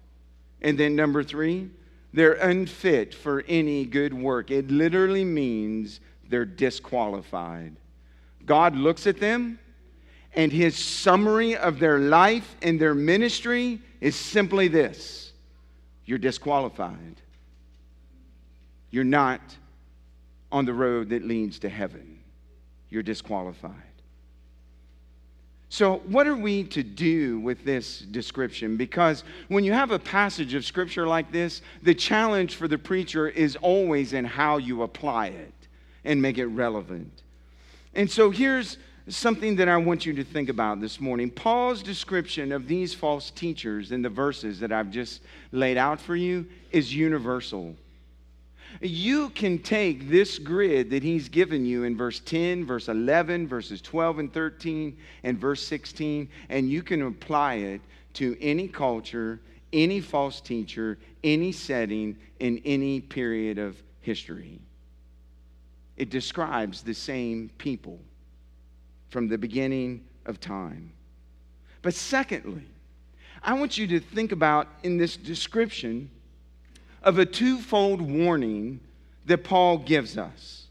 And 0.61 0.79
then, 0.79 0.95
number 0.95 1.23
three, 1.23 1.71
they're 2.13 2.35
unfit 2.35 3.15
for 3.15 3.45
any 3.49 3.87
good 3.87 4.13
work. 4.13 4.51
It 4.51 4.71
literally 4.71 5.25
means 5.25 6.01
they're 6.29 6.45
disqualified. 6.45 7.77
God 8.45 8.77
looks 8.77 9.07
at 9.07 9.21
them 9.21 9.59
and 10.35 10.53
his 10.53 10.77
summary 10.77 11.57
of 11.57 11.79
their 11.79 11.99
life 11.99 12.57
and 12.63 12.81
their 12.81 12.95
ministry 12.95 13.81
is 14.01 14.17
simply 14.17 14.69
this 14.69 15.33
you're 16.05 16.19
disqualified. 16.19 17.21
You're 18.91 19.05
not 19.05 19.41
on 20.53 20.65
the 20.65 20.75
road 20.75 21.11
that 21.11 21.25
leads 21.25 21.59
to 21.61 21.69
heaven. 21.69 22.19
You're 22.89 23.03
disqualified. 23.03 23.75
So, 25.73 25.99
what 26.09 26.27
are 26.27 26.37
we 26.37 26.65
to 26.65 26.83
do 26.83 27.39
with 27.39 27.65
this 27.65 28.01
description? 28.01 28.77
Because 28.77 29.23
when 29.47 29.63
you 29.63 29.73
have 29.73 29.93
a 29.93 30.01
passage 30.01 30.55
of 30.55 30.65
scripture 30.65 31.07
like 31.07 31.31
this, 31.31 31.63
the 31.83 31.95
challenge 31.95 32.57
for 32.57 32.67
the 32.67 32.77
preacher 32.77 33.29
is 33.29 33.55
always 33.55 34.13
in 34.13 34.25
how 34.25 34.57
you 34.57 34.83
apply 34.83 35.29
it 35.29 35.55
and 36.05 36.21
make 36.21 36.39
it 36.39 36.47
relevant. 36.47 37.23
And 37.95 38.11
so, 38.11 38.31
here's 38.31 38.79
something 39.07 39.55
that 39.57 39.69
I 39.69 39.77
want 39.77 40.05
you 40.05 40.13
to 40.15 40.25
think 40.25 40.49
about 40.49 40.81
this 40.81 41.01
morning. 41.01 41.31
Paul's 41.31 41.85
description 41.85 42.51
of 42.51 42.67
these 42.67 42.93
false 42.93 43.31
teachers 43.31 43.93
in 43.93 44.03
the 44.03 44.09
verses 44.09 44.59
that 44.59 44.73
I've 44.73 44.91
just 44.91 45.23
laid 45.53 45.77
out 45.77 46.01
for 46.01 46.17
you 46.17 46.47
is 46.73 46.93
universal. 46.93 47.77
You 48.81 49.31
can 49.31 49.59
take 49.59 50.09
this 50.09 50.39
grid 50.39 50.91
that 50.91 51.03
he's 51.03 51.29
given 51.29 51.67
you 51.67 51.85
in 51.85 51.97
verse 51.97 52.21
10, 52.21 52.65
verse 52.65 52.89
11, 52.89 53.47
verses 53.47 53.81
12 53.83 54.19
and 54.21 54.33
13, 54.33 54.97
and 55.25 55.39
verse 55.39 55.63
16, 55.63 56.29
and 56.49 56.71
you 56.71 56.83
can 56.83 57.03
apply 57.03 57.55
it 57.55 57.81
to 58.15 58.37
any 58.41 58.69
culture, 58.69 59.41
any 59.73 60.01
false 60.01 60.41
teacher, 60.41 60.99
any 61.23 61.53
setting, 61.53 62.17
in 62.39 62.61
any 62.65 63.01
period 63.01 63.59
of 63.59 63.81
history. 64.01 64.59
It 65.97 66.11
describes 66.11 66.83
the 66.83 66.95
same 66.95 67.51
people 67.59 68.01
from 69.11 69.29
the 69.29 69.39
beginning 69.39 70.05
of 70.25 70.41
time. 70.41 70.93
But 71.83 71.95
secondly, 71.95 72.65
I 73.43 73.55
want 73.55 73.79
you 73.79 73.87
to 73.89 74.01
think 74.01 74.33
about 74.33 74.69
in 74.83 74.97
this 74.97 75.17
description 75.17 76.11
of 77.03 77.19
a 77.19 77.27
twofold 77.27 78.01
warning 78.01 78.81
that 79.27 79.45
Paul 79.45 79.79
gives 79.79 80.19
us. 80.19 80.67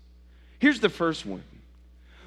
Here's 0.60 0.80
the 0.80 0.90
first 0.90 1.26
one. 1.26 1.44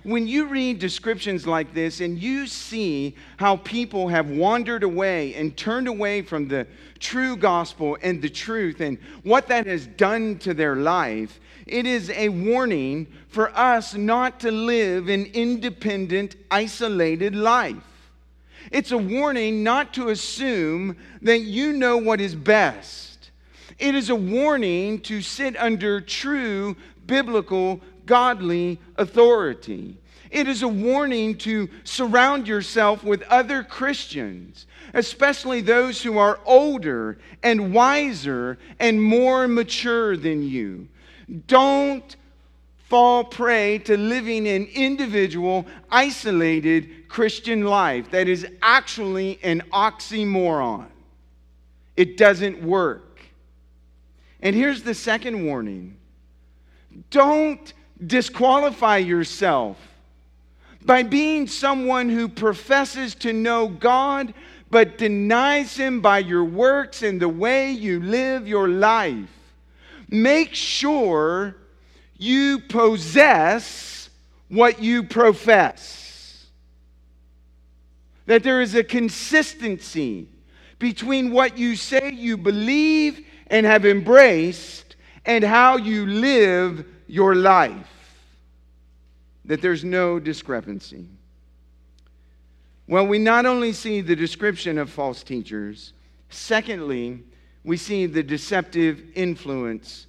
When 0.05 0.27
you 0.27 0.47
read 0.47 0.81
descriptions 0.81 1.47
like 1.47 1.75
this 1.75 2.01
and 2.01 2.19
you 2.19 2.49
see 2.49 3.15
how 3.37 3.57
people 3.59 4.09
have 4.09 4.29
wandered 4.31 4.83
away 4.83 5.35
and 5.35 5.57
turned 5.57 5.87
away 5.87 6.23
from 6.23 6.49
the 6.49 6.67
true 6.99 7.37
gospel 7.37 7.97
and 8.03 8.21
the 8.21 8.29
truth 8.29 8.81
and 8.81 8.99
what 9.23 9.47
that 9.49 9.67
has 9.67 9.87
done 9.87 10.39
to 10.39 10.55
their 10.55 10.75
life, 10.75 11.39
it 11.69 11.87
is 11.87 12.11
a 12.11 12.31
warning 12.31 13.07
for 13.29 13.57
us 13.57 13.95
not 13.95 14.41
to 14.41 14.51
live 14.51 15.09
an 15.09 15.27
independent, 15.27 16.35
isolated 16.51 17.37
life. 17.37 17.77
It's 18.73 18.91
a 18.91 18.99
warning 18.99 19.63
not 19.63 19.95
to 19.95 20.09
assume 20.09 20.97
that 21.23 21.41
you 21.41 21.73
know 21.73 21.97
what 21.97 22.21
is 22.21 22.35
best. 22.35 23.12
It 23.79 23.95
is 23.95 24.11
a 24.11 24.17
warning 24.17 25.01
to 25.03 25.23
sit 25.23 25.57
under 25.57 26.01
true 26.01 26.77
biblical, 27.07 27.81
godly 28.07 28.79
authority. 28.97 29.99
It 30.31 30.49
is 30.49 30.63
a 30.63 30.69
warning 30.69 31.37
to 31.39 31.69
surround 31.85 32.49
yourself 32.49 33.05
with 33.05 33.23
other 33.25 33.63
Christians, 33.63 34.67
especially 34.95 35.61
those 35.61 36.03
who 36.03 36.17
are 36.17 36.41
older 36.47 37.19
and 37.43 37.75
wiser 37.75 38.59
and 38.79 39.03
more 39.03 39.47
mature 39.47 40.17
than 40.17 40.43
you. 40.43 40.89
Don't 41.47 42.17
fall 42.89 43.25
prey 43.25 43.79
to 43.79 43.97
living 43.97 44.49
an 44.49 44.67
individual, 44.75 45.67
isolated 45.91 47.09
Christian 47.09 47.65
life 47.65 48.11
that 48.11 48.27
is 48.27 48.47
actually 48.63 49.39
an 49.43 49.63
oxymoron. 49.73 50.87
It 51.97 52.17
doesn't 52.17 52.63
work. 52.63 53.12
And 54.43 54.55
here's 54.55 54.83
the 54.83 54.95
second 54.95 55.47
warning 55.47 55.97
don't 57.11 57.73
disqualify 58.05 58.99
yourself 58.99 59.79
by 60.85 61.03
being 61.03 61.47
someone 61.47 62.11
who 62.11 62.29
professes 62.29 63.15
to 63.15 63.33
know 63.33 63.69
God 63.69 64.35
but 64.71 64.99
denies 64.99 65.77
Him 65.77 66.01
by 66.01 66.19
your 66.19 66.45
works 66.45 67.03
and 67.03 67.21
the 67.21 67.29
way 67.29 67.71
you 67.71 68.01
live 68.01 68.47
your 68.49 68.69
life 68.69 69.29
make 70.13 70.55
sure 70.55 71.57
you 72.19 72.61
possess 72.61 74.11
what 74.49 74.81
you 74.81 75.03
profess. 75.03 76.47
That 78.27 78.45
there 78.45 78.61
is 78.61 78.75
a 78.75 78.85
consistency 78.85 80.29
between 80.79 81.33
what 81.33 81.59
you 81.59 81.75
say 81.75 82.13
you 82.13 82.37
believe 82.37 83.27
and 83.53 83.67
have 83.67 83.85
embraced 83.85 84.97
and 85.27 85.45
how 85.45 85.77
you 85.77 86.07
live 86.07 86.85
your 87.07 87.37
life. 87.37 87.87
That 89.45 89.61
there's 89.61 89.85
no 89.85 90.19
discrepancy. 90.19 91.07
Well, 92.89 93.07
we 93.07 93.19
not 93.19 93.47
only 93.47 93.73
see 93.73 94.01
the 94.01 94.17
description 94.17 94.79
of 94.79 94.91
false 94.91 95.23
teachers, 95.23 95.93
secondly, 96.31 97.23
we 97.63 97.77
see 97.77 98.07
the 98.07 98.23
deceptive 98.23 99.03
influence 99.15 100.07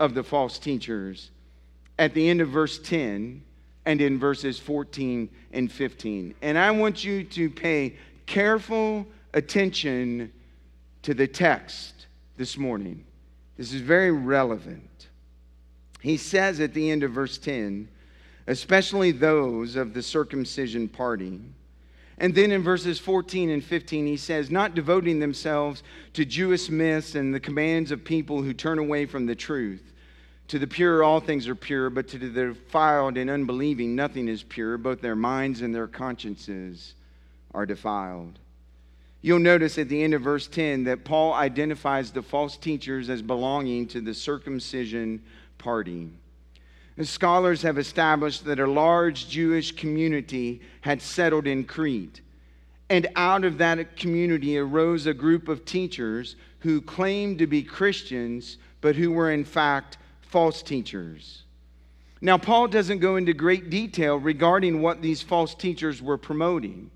of 0.00 0.14
the 0.14 0.24
false 0.24 0.58
teachers 0.58 1.30
at 1.98 2.12
the 2.14 2.28
end 2.28 2.40
of 2.40 2.48
verse 2.48 2.78
10 2.80 3.42
and 3.86 4.00
in 4.00 4.18
verses 4.18 4.58
14 4.58 5.28
and 5.52 5.70
15. 5.70 6.34
And 6.42 6.58
I 6.58 6.72
want 6.72 7.04
you 7.04 7.22
to 7.24 7.48
pay 7.48 7.96
careful 8.26 9.06
attention 9.34 10.32
to 11.02 11.14
the 11.14 11.26
text 11.26 12.01
this 12.42 12.58
morning. 12.58 13.04
This 13.56 13.72
is 13.72 13.80
very 13.80 14.10
relevant. 14.10 15.06
He 16.00 16.16
says 16.16 16.58
at 16.58 16.74
the 16.74 16.90
end 16.90 17.04
of 17.04 17.12
verse 17.12 17.38
10, 17.38 17.88
especially 18.48 19.12
those 19.12 19.76
of 19.76 19.94
the 19.94 20.02
circumcision 20.02 20.88
party 20.88 21.40
and 22.18 22.34
then 22.34 22.52
in 22.52 22.62
verses 22.62 22.98
14 22.98 23.50
and 23.50 23.64
15, 23.64 24.06
he 24.06 24.16
says, 24.16 24.50
Not 24.50 24.74
devoting 24.76 25.18
themselves 25.18 25.82
to 26.12 26.24
Jewish 26.24 26.70
myths 26.70 27.16
and 27.16 27.34
the 27.34 27.40
commands 27.40 27.90
of 27.90 28.04
people 28.04 28.42
who 28.42 28.52
turn 28.52 28.78
away 28.78 29.06
from 29.06 29.26
the 29.26 29.34
truth. 29.34 29.92
To 30.48 30.58
the 30.58 30.66
pure, 30.68 31.02
all 31.02 31.18
things 31.18 31.48
are 31.48 31.54
pure, 31.56 31.90
but 31.90 32.06
to 32.08 32.18
the 32.18 32.28
defiled 32.28 33.16
and 33.16 33.28
unbelieving, 33.28 33.96
nothing 33.96 34.28
is 34.28 34.42
pure. 34.42 34.78
Both 34.78 35.00
their 35.00 35.16
minds 35.16 35.62
and 35.62 35.74
their 35.74 35.88
consciences 35.88 36.94
are 37.54 37.66
defiled. 37.66 38.38
You'll 39.22 39.38
notice 39.38 39.78
at 39.78 39.88
the 39.88 40.02
end 40.02 40.14
of 40.14 40.22
verse 40.22 40.48
10 40.48 40.84
that 40.84 41.04
Paul 41.04 41.32
identifies 41.32 42.10
the 42.10 42.22
false 42.22 42.56
teachers 42.56 43.08
as 43.08 43.22
belonging 43.22 43.86
to 43.88 44.00
the 44.00 44.14
circumcision 44.14 45.22
party. 45.58 46.10
And 46.96 47.06
scholars 47.08 47.62
have 47.62 47.78
established 47.78 48.44
that 48.44 48.58
a 48.58 48.66
large 48.66 49.28
Jewish 49.28 49.72
community 49.72 50.60
had 50.80 51.00
settled 51.00 51.46
in 51.46 51.64
Crete. 51.64 52.20
And 52.90 53.06
out 53.14 53.44
of 53.44 53.58
that 53.58 53.96
community 53.96 54.58
arose 54.58 55.06
a 55.06 55.14
group 55.14 55.48
of 55.48 55.64
teachers 55.64 56.36
who 56.58 56.82
claimed 56.82 57.38
to 57.38 57.46
be 57.46 57.62
Christians, 57.62 58.58
but 58.80 58.96
who 58.96 59.12
were 59.12 59.30
in 59.30 59.44
fact 59.44 59.98
false 60.20 60.62
teachers. 60.62 61.44
Now, 62.20 62.38
Paul 62.38 62.68
doesn't 62.68 62.98
go 62.98 63.16
into 63.16 63.32
great 63.34 63.70
detail 63.70 64.16
regarding 64.16 64.82
what 64.82 65.00
these 65.00 65.22
false 65.22 65.54
teachers 65.54 66.02
were 66.02 66.18
promoting. 66.18 66.90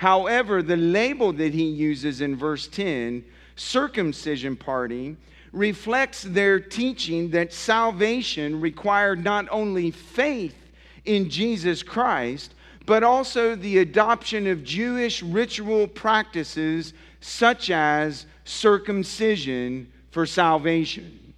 However, 0.00 0.62
the 0.62 0.78
label 0.78 1.30
that 1.34 1.52
he 1.52 1.64
uses 1.64 2.22
in 2.22 2.34
verse 2.34 2.66
10, 2.68 3.22
circumcision 3.54 4.56
party, 4.56 5.18
reflects 5.52 6.22
their 6.22 6.58
teaching 6.58 7.28
that 7.32 7.52
salvation 7.52 8.62
required 8.62 9.22
not 9.22 9.46
only 9.50 9.90
faith 9.90 10.56
in 11.04 11.28
Jesus 11.28 11.82
Christ, 11.82 12.54
but 12.86 13.02
also 13.02 13.54
the 13.54 13.76
adoption 13.76 14.46
of 14.46 14.64
Jewish 14.64 15.22
ritual 15.22 15.86
practices 15.86 16.94
such 17.20 17.70
as 17.70 18.24
circumcision 18.46 19.92
for 20.12 20.24
salvation. 20.24 21.34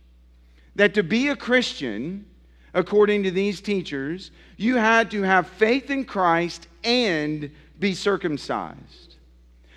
That 0.77 0.95
to 0.95 1.03
be 1.03 1.31
a 1.31 1.37
Christian, 1.37 2.27
according 2.75 3.25
to 3.25 3.33
these 3.33 3.61
teachers, 3.61 4.31
you 4.57 4.77
had 4.77 5.11
to 5.11 5.23
have 5.23 5.49
faith 5.49 5.91
in 5.91 6.05
Christ 6.05 6.69
and 6.85 7.51
be 7.83 7.93
circumcised. 7.95 9.17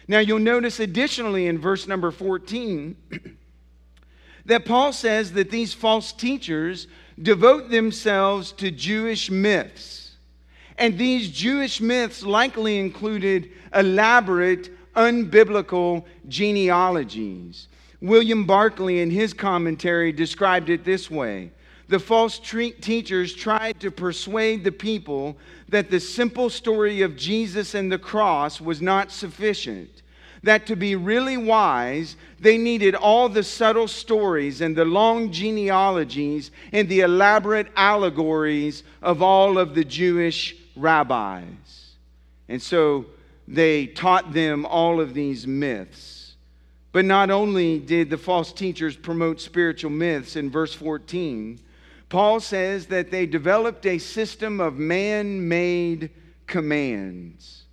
Now, 0.07 0.19
you'll 0.19 0.39
notice 0.39 0.79
additionally 0.79 1.47
in 1.47 1.57
verse 1.57 1.87
number 1.87 2.11
14 2.11 2.95
that 4.45 4.63
Paul 4.63 4.93
says 4.93 5.33
that 5.33 5.49
these 5.49 5.73
false 5.73 6.13
teachers 6.13 6.87
devote 7.21 7.69
themselves 7.69 8.53
to 8.53 8.71
Jewish 8.71 9.29
myths. 9.29 10.11
And 10.77 10.97
these 10.97 11.29
Jewish 11.29 11.81
myths 11.81 12.23
likely 12.23 12.79
included 12.79 13.51
elaborate, 13.73 14.69
unbiblical 14.95 16.05
genealogies. 16.27 17.67
William 18.01 18.45
Barclay, 18.45 18.99
in 18.99 19.09
his 19.09 19.33
commentary, 19.33 20.11
described 20.11 20.69
it 20.69 20.83
this 20.85 21.09
way 21.09 21.51
the 21.87 21.99
false 21.99 22.39
tre- 22.39 22.71
teachers 22.71 23.33
tried 23.33 23.79
to 23.79 23.91
persuade 23.91 24.63
the 24.63 24.71
people 24.71 25.37
that 25.69 25.91
the 25.91 25.99
simple 25.99 26.49
story 26.49 27.01
of 27.01 27.15
Jesus 27.15 27.75
and 27.75 27.91
the 27.91 27.99
cross 27.99 28.59
was 28.59 28.81
not 28.81 29.11
sufficient. 29.11 30.01
That 30.43 30.67
to 30.67 30.75
be 30.75 30.95
really 30.95 31.37
wise, 31.37 32.17
they 32.39 32.57
needed 32.57 32.93
all 32.93 33.29
the 33.29 33.43
subtle 33.43 33.87
stories 33.87 34.61
and 34.61 34.75
the 34.75 34.85
long 34.85 35.31
genealogies 35.31 36.51
and 36.71 36.87
the 36.87 37.01
elaborate 37.01 37.67
allegories 37.75 38.83
of 39.01 39.21
all 39.21 39.57
of 39.57 39.73
the 39.73 39.83
Jewish 39.85 40.55
rabbis. 40.75 41.95
And 42.47 42.61
so 42.61 43.07
they 43.47 43.87
taught 43.87 44.33
them 44.33 44.65
all 44.65 44.99
of 44.99 45.13
these 45.13 45.47
myths. 45.47 46.35
But 46.91 47.05
not 47.05 47.29
only 47.29 47.79
did 47.79 48.09
the 48.09 48.17
false 48.17 48.53
teachers 48.53 48.95
promote 48.95 49.41
spiritual 49.41 49.91
myths 49.91 50.35
in 50.35 50.49
verse 50.49 50.73
14, 50.73 51.59
Paul 52.09 52.39
says 52.39 52.87
that 52.87 53.11
they 53.11 53.25
developed 53.25 53.85
a 53.85 53.97
system 53.97 54.59
of 54.59 54.77
man 54.77 55.47
made 55.47 56.11
commands. 56.47 57.63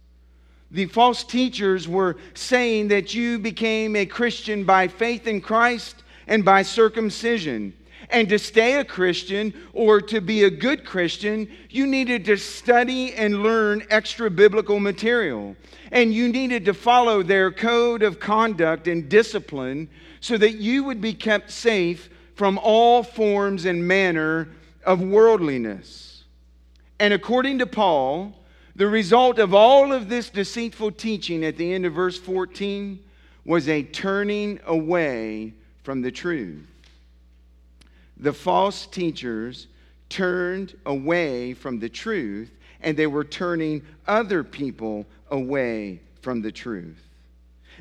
The 0.70 0.86
false 0.86 1.22
teachers 1.22 1.86
were 1.86 2.16
saying 2.32 2.88
that 2.88 3.14
you 3.14 3.38
became 3.38 3.94
a 3.94 4.06
Christian 4.06 4.64
by 4.64 4.88
faith 4.88 5.26
in 5.26 5.42
Christ 5.42 6.02
and 6.26 6.44
by 6.44 6.62
circumcision. 6.62 7.74
And 8.08 8.28
to 8.30 8.38
stay 8.38 8.78
a 8.78 8.84
Christian 8.84 9.54
or 9.74 10.00
to 10.00 10.20
be 10.20 10.44
a 10.44 10.50
good 10.50 10.84
Christian, 10.84 11.48
you 11.68 11.86
needed 11.86 12.24
to 12.24 12.36
study 12.36 13.14
and 13.14 13.42
learn 13.42 13.86
extra 13.90 14.30
biblical 14.30 14.80
material. 14.80 15.56
And 15.90 16.12
you 16.12 16.28
needed 16.28 16.64
to 16.64 16.74
follow 16.74 17.22
their 17.22 17.52
code 17.52 18.02
of 18.02 18.18
conduct 18.18 18.88
and 18.88 19.08
discipline 19.10 19.90
so 20.20 20.38
that 20.38 20.54
you 20.54 20.84
would 20.84 21.02
be 21.02 21.12
kept 21.12 21.50
safe 21.50 22.08
from 22.34 22.58
all 22.58 23.02
forms 23.02 23.64
and 23.64 23.86
manner 23.86 24.48
of 24.84 25.00
worldliness. 25.00 26.24
And 26.98 27.12
according 27.12 27.58
to 27.58 27.66
Paul, 27.66 28.34
the 28.74 28.86
result 28.86 29.38
of 29.38 29.54
all 29.54 29.92
of 29.92 30.08
this 30.08 30.30
deceitful 30.30 30.92
teaching 30.92 31.44
at 31.44 31.56
the 31.56 31.72
end 31.72 31.84
of 31.84 31.92
verse 31.92 32.18
14 32.18 32.98
was 33.44 33.68
a 33.68 33.82
turning 33.82 34.60
away 34.66 35.52
from 35.82 36.00
the 36.00 36.10
truth. 36.10 36.66
The 38.16 38.32
false 38.32 38.86
teachers 38.86 39.66
turned 40.08 40.76
away 40.86 41.54
from 41.54 41.80
the 41.80 41.88
truth, 41.88 42.50
and 42.80 42.96
they 42.96 43.06
were 43.06 43.24
turning 43.24 43.82
other 44.06 44.44
people 44.44 45.06
away 45.30 46.00
from 46.20 46.40
the 46.40 46.52
truth. 46.52 47.02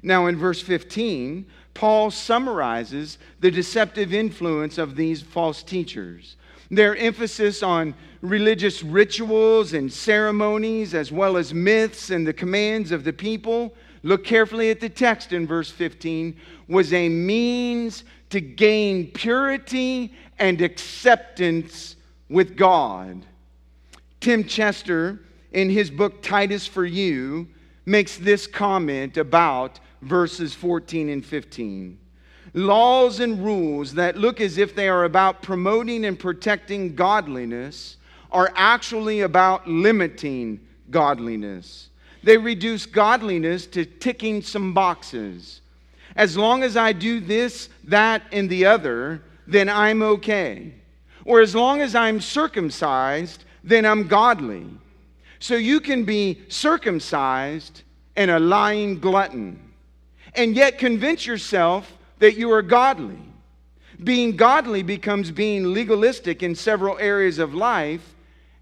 Now, 0.01 0.25
in 0.27 0.35
verse 0.35 0.61
15, 0.61 1.45
Paul 1.73 2.11
summarizes 2.11 3.17
the 3.39 3.51
deceptive 3.51 4.13
influence 4.13 4.77
of 4.77 4.95
these 4.95 5.21
false 5.21 5.63
teachers. 5.63 6.35
Their 6.69 6.95
emphasis 6.95 7.63
on 7.63 7.93
religious 8.21 8.83
rituals 8.83 9.73
and 9.73 9.91
ceremonies, 9.91 10.93
as 10.93 11.11
well 11.11 11.37
as 11.37 11.53
myths 11.53 12.09
and 12.09 12.25
the 12.25 12.33
commands 12.33 12.91
of 12.91 13.03
the 13.03 13.13
people, 13.13 13.73
look 14.03 14.23
carefully 14.23 14.69
at 14.69 14.79
the 14.79 14.89
text 14.89 15.33
in 15.33 15.47
verse 15.47 15.69
15, 15.69 16.35
was 16.67 16.93
a 16.93 17.09
means 17.09 18.03
to 18.29 18.39
gain 18.39 19.11
purity 19.11 20.13
and 20.39 20.61
acceptance 20.61 21.95
with 22.29 22.55
God. 22.55 23.25
Tim 24.21 24.45
Chester, 24.45 25.19
in 25.51 25.69
his 25.69 25.91
book 25.91 26.21
Titus 26.21 26.65
for 26.65 26.85
You, 26.85 27.47
makes 27.85 28.17
this 28.17 28.47
comment 28.47 29.17
about 29.17 29.79
verses 30.01 30.53
14 30.53 31.09
and 31.09 31.25
15. 31.25 31.97
Laws 32.53 33.19
and 33.19 33.43
rules 33.43 33.93
that 33.93 34.17
look 34.17 34.41
as 34.41 34.57
if 34.57 34.75
they 34.75 34.89
are 34.89 35.05
about 35.05 35.41
promoting 35.41 36.05
and 36.05 36.19
protecting 36.19 36.95
godliness 36.95 37.97
are 38.31 38.51
actually 38.55 39.21
about 39.21 39.67
limiting 39.67 40.59
godliness. 40.89 41.89
They 42.23 42.37
reduce 42.37 42.85
godliness 42.85 43.65
to 43.67 43.85
ticking 43.85 44.41
some 44.41 44.73
boxes. 44.73 45.61
As 46.15 46.35
long 46.35 46.63
as 46.63 46.75
I 46.75 46.91
do 46.93 47.19
this, 47.19 47.69
that, 47.85 48.23
and 48.31 48.49
the 48.49 48.65
other, 48.65 49.23
then 49.47 49.69
I'm 49.69 50.01
okay. 50.01 50.73
Or 51.25 51.41
as 51.41 51.55
long 51.55 51.81
as 51.81 51.95
I'm 51.95 52.19
circumcised, 52.19 53.45
then 53.63 53.85
I'm 53.85 54.07
godly. 54.07 54.67
So 55.39 55.55
you 55.55 55.79
can 55.79 56.03
be 56.03 56.41
circumcised 56.49 57.83
and 58.15 58.29
a 58.29 58.39
lying 58.39 58.99
glutton 58.99 59.70
and 60.35 60.55
yet 60.55 60.77
convince 60.77 61.25
yourself 61.25 61.97
that 62.19 62.37
you 62.37 62.51
are 62.51 62.61
godly. 62.61 63.19
Being 64.03 64.35
godly 64.35 64.83
becomes 64.83 65.31
being 65.31 65.73
legalistic 65.73 66.41
in 66.41 66.55
several 66.55 66.97
areas 66.97 67.39
of 67.39 67.53
life, 67.53 68.15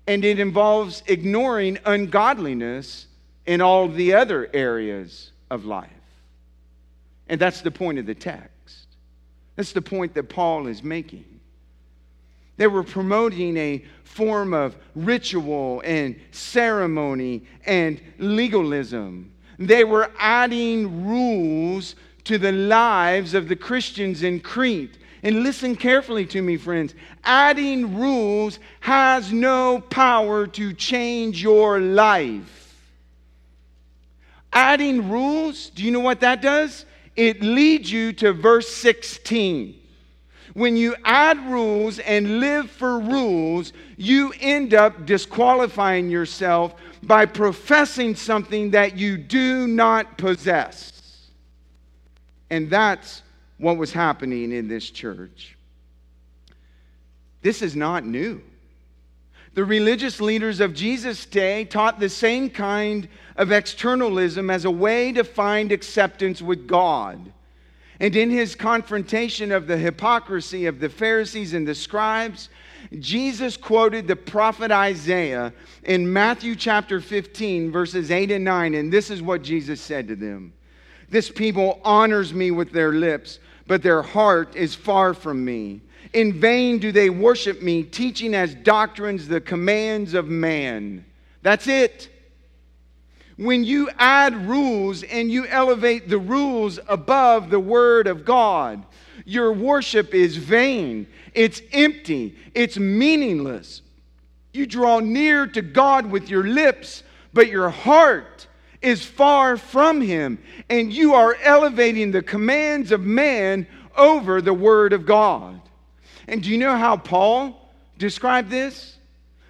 and 0.07 0.25
it 0.25 0.39
involves 0.39 1.03
ignoring 1.07 1.77
ungodliness 1.85 3.07
in 3.45 3.61
all 3.61 3.87
the 3.87 4.13
other 4.13 4.49
areas 4.53 5.31
of 5.49 5.65
life. 5.65 5.89
And 7.27 7.39
that's 7.39 7.61
the 7.61 7.71
point 7.71 7.99
of 7.99 8.05
the 8.05 8.15
text. 8.15 8.87
That's 9.55 9.71
the 9.71 9.81
point 9.81 10.13
that 10.15 10.29
Paul 10.29 10.67
is 10.67 10.83
making. 10.83 11.25
They 12.57 12.67
were 12.67 12.83
promoting 12.83 13.55
a 13.55 13.85
form 14.03 14.53
of 14.53 14.75
ritual 14.95 15.81
and 15.85 16.19
ceremony 16.31 17.43
and 17.65 18.01
legalism 18.17 19.31
they 19.59 19.83
were 19.83 20.09
adding 20.17 21.05
rules 21.05 21.95
to 22.23 22.37
the 22.37 22.53
lives 22.53 23.33
of 23.33 23.49
the 23.49 23.55
Christians 23.55 24.23
in 24.23 24.39
Crete. 24.39 24.97
And 25.21 25.43
listen 25.43 25.75
carefully 25.75 26.25
to 26.27 26.41
me, 26.41 26.55
friends. 26.55 26.95
Adding 27.25 27.99
rules 27.99 28.57
has 28.79 29.33
no 29.33 29.81
power 29.81 30.47
to 30.47 30.73
change 30.73 31.43
your 31.43 31.79
life. 31.79 32.55
Adding 34.53 35.09
rules, 35.09 35.69
do 35.71 35.83
you 35.83 35.91
know 35.91 35.99
what 35.99 36.21
that 36.21 36.41
does? 36.41 36.85
It 37.17 37.41
leads 37.41 37.91
you 37.91 38.13
to 38.13 38.31
verse 38.31 38.69
16. 38.69 39.75
When 40.59 40.75
you 40.75 40.93
add 41.05 41.39
rules 41.49 41.99
and 41.99 42.41
live 42.41 42.69
for 42.69 42.99
rules, 42.99 43.71
you 43.95 44.33
end 44.41 44.73
up 44.73 45.05
disqualifying 45.05 46.09
yourself 46.09 46.75
by 47.01 47.27
professing 47.27 48.13
something 48.13 48.71
that 48.71 48.97
you 48.97 49.17
do 49.17 49.67
not 49.67 50.17
possess. 50.17 51.29
And 52.49 52.69
that's 52.69 53.21
what 53.57 53.77
was 53.77 53.93
happening 53.93 54.51
in 54.51 54.67
this 54.67 54.89
church. 54.89 55.55
This 57.41 57.61
is 57.61 57.73
not 57.73 58.05
new. 58.05 58.41
The 59.53 59.63
religious 59.63 60.19
leaders 60.19 60.59
of 60.59 60.73
Jesus' 60.73 61.25
day 61.25 61.63
taught 61.63 62.01
the 62.01 62.09
same 62.09 62.49
kind 62.49 63.07
of 63.37 63.53
externalism 63.53 64.49
as 64.49 64.65
a 64.65 64.71
way 64.71 65.13
to 65.13 65.23
find 65.23 65.71
acceptance 65.71 66.41
with 66.41 66.67
God. 66.67 67.31
And 67.99 68.15
in 68.15 68.29
his 68.29 68.55
confrontation 68.55 69.51
of 69.51 69.67
the 69.67 69.77
hypocrisy 69.77 70.65
of 70.65 70.79
the 70.79 70.89
Pharisees 70.89 71.53
and 71.53 71.67
the 71.67 71.75
scribes, 71.75 72.49
Jesus 72.97 73.57
quoted 73.57 74.07
the 74.07 74.15
prophet 74.15 74.71
Isaiah 74.71 75.53
in 75.83 76.11
Matthew 76.11 76.55
chapter 76.55 77.01
15, 77.01 77.71
verses 77.71 78.09
8 78.09 78.31
and 78.31 78.45
9, 78.45 78.73
and 78.73 78.91
this 78.91 79.09
is 79.09 79.21
what 79.21 79.41
Jesus 79.41 79.81
said 79.81 80.07
to 80.07 80.15
them 80.15 80.53
This 81.09 81.29
people 81.29 81.81
honors 81.83 82.33
me 82.33 82.51
with 82.51 82.71
their 82.71 82.93
lips, 82.93 83.39
but 83.67 83.83
their 83.83 84.01
heart 84.01 84.55
is 84.55 84.73
far 84.75 85.13
from 85.13 85.43
me. 85.43 85.81
In 86.13 86.39
vain 86.39 86.79
do 86.79 86.91
they 86.91 87.09
worship 87.09 87.61
me, 87.61 87.83
teaching 87.83 88.33
as 88.33 88.55
doctrines 88.55 89.27
the 89.27 89.41
commands 89.41 90.13
of 90.13 90.27
man. 90.27 91.05
That's 91.41 91.67
it. 91.67 92.09
When 93.39 93.63
you 93.63 93.89
add 93.97 94.49
rules 94.49 95.01
and 95.03 95.31
you 95.31 95.47
elevate 95.47 96.09
the 96.09 96.17
rules 96.17 96.77
above 96.89 97.49
the 97.49 97.59
Word 97.59 98.05
of 98.05 98.25
God, 98.25 98.83
your 99.23 99.53
worship 99.53 100.13
is 100.13 100.35
vain, 100.35 101.07
it's 101.33 101.61
empty, 101.71 102.35
it's 102.53 102.77
meaningless. 102.77 103.81
You 104.51 104.65
draw 104.65 104.99
near 104.99 105.47
to 105.47 105.61
God 105.61 106.11
with 106.11 106.29
your 106.29 106.43
lips, 106.43 107.03
but 107.31 107.47
your 107.47 107.69
heart 107.69 108.45
is 108.81 109.05
far 109.05 109.55
from 109.55 110.01
Him, 110.01 110.39
and 110.69 110.91
you 110.91 111.13
are 111.13 111.37
elevating 111.41 112.11
the 112.11 112.21
commands 112.21 112.91
of 112.91 113.05
man 113.05 113.67
over 113.95 114.41
the 114.41 114.53
Word 114.53 114.91
of 114.91 115.05
God. 115.05 115.61
And 116.27 116.43
do 116.43 116.49
you 116.49 116.57
know 116.57 116.75
how 116.75 116.97
Paul 116.97 117.71
described 117.97 118.49
this? 118.49 118.97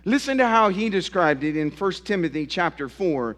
Listen 0.06 0.38
to 0.38 0.48
how 0.48 0.70
he 0.70 0.90
described 0.90 1.44
it 1.44 1.58
in 1.58 1.72
1 1.72 1.92
Timothy 2.06 2.46
chapter 2.46 2.88
4 2.88 3.36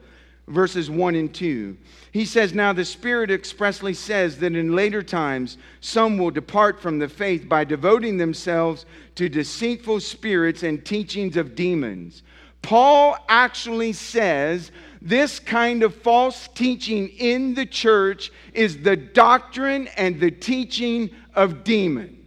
verses 0.48 0.90
1 0.90 1.16
and 1.16 1.34
2. 1.34 1.78
He 2.12 2.26
says, 2.26 2.54
Now 2.54 2.74
the 2.74 2.86
Spirit 2.86 3.32
expressly 3.32 3.94
says 3.94 4.38
that 4.40 4.56
in 4.56 4.76
later 4.76 5.02
times 5.02 5.58
some 5.80 6.18
will 6.18 6.32
depart 6.32 6.82
from 6.82 7.00
the 7.00 7.08
faith 7.08 7.48
by 7.48 7.64
devoting 7.64 8.18
themselves 8.18 8.86
to 9.16 9.30
deceitful 9.30 10.00
spirits 10.00 10.64
and 10.64 10.84
teachings 10.84 11.38
of 11.38 11.56
demons. 11.56 12.24
Paul 12.62 13.18
actually 13.28 13.94
says 13.94 14.72
this 15.02 15.40
kind 15.40 15.84
of 15.84 15.96
false 15.96 16.48
teaching 16.50 17.08
in 17.10 17.56
the 17.56 17.66
church 17.66 18.32
is 18.54 18.82
the 18.82 18.96
doctrine 18.96 19.88
and 19.98 20.20
the 20.20 20.32
teaching 20.32 21.10
of 21.34 21.64
demons 21.64 22.18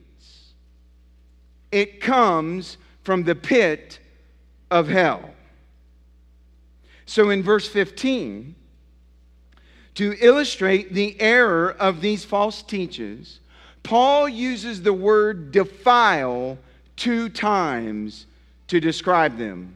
it 1.75 2.01
comes 2.01 2.77
from 3.03 3.25
the 3.25 3.35
pit 3.35 3.99
of 4.71 4.87
hell. 4.87 5.34
So 7.07 7.31
in 7.31 7.43
verse 7.43 7.69
15, 7.69 8.55
to 9.95 10.17
illustrate 10.21 10.93
the 10.93 11.21
error 11.21 11.71
of 11.79 12.01
these 12.01 12.25
false 12.25 12.63
teachers, 12.63 13.41
Paul 13.83 14.29
uses 14.29 14.83
the 14.83 14.93
word 14.93 15.53
defile 15.53 16.59
two 16.97 17.29
times 17.29 18.27
to 18.69 18.81
describe 18.81 19.39
them. 19.39 19.75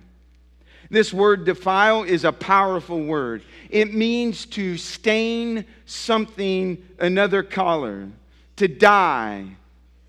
This 0.91 1.13
word 1.13 1.45
defile 1.45 2.03
is 2.03 2.25
a 2.25 2.33
powerful 2.33 3.03
word. 3.03 3.43
It 3.69 3.93
means 3.93 4.47
to 4.47 4.79
stain 4.79 5.67
something 5.85 6.83
another 6.99 7.43
color, 7.43 8.09
to 8.57 8.69
dye, 8.69 9.45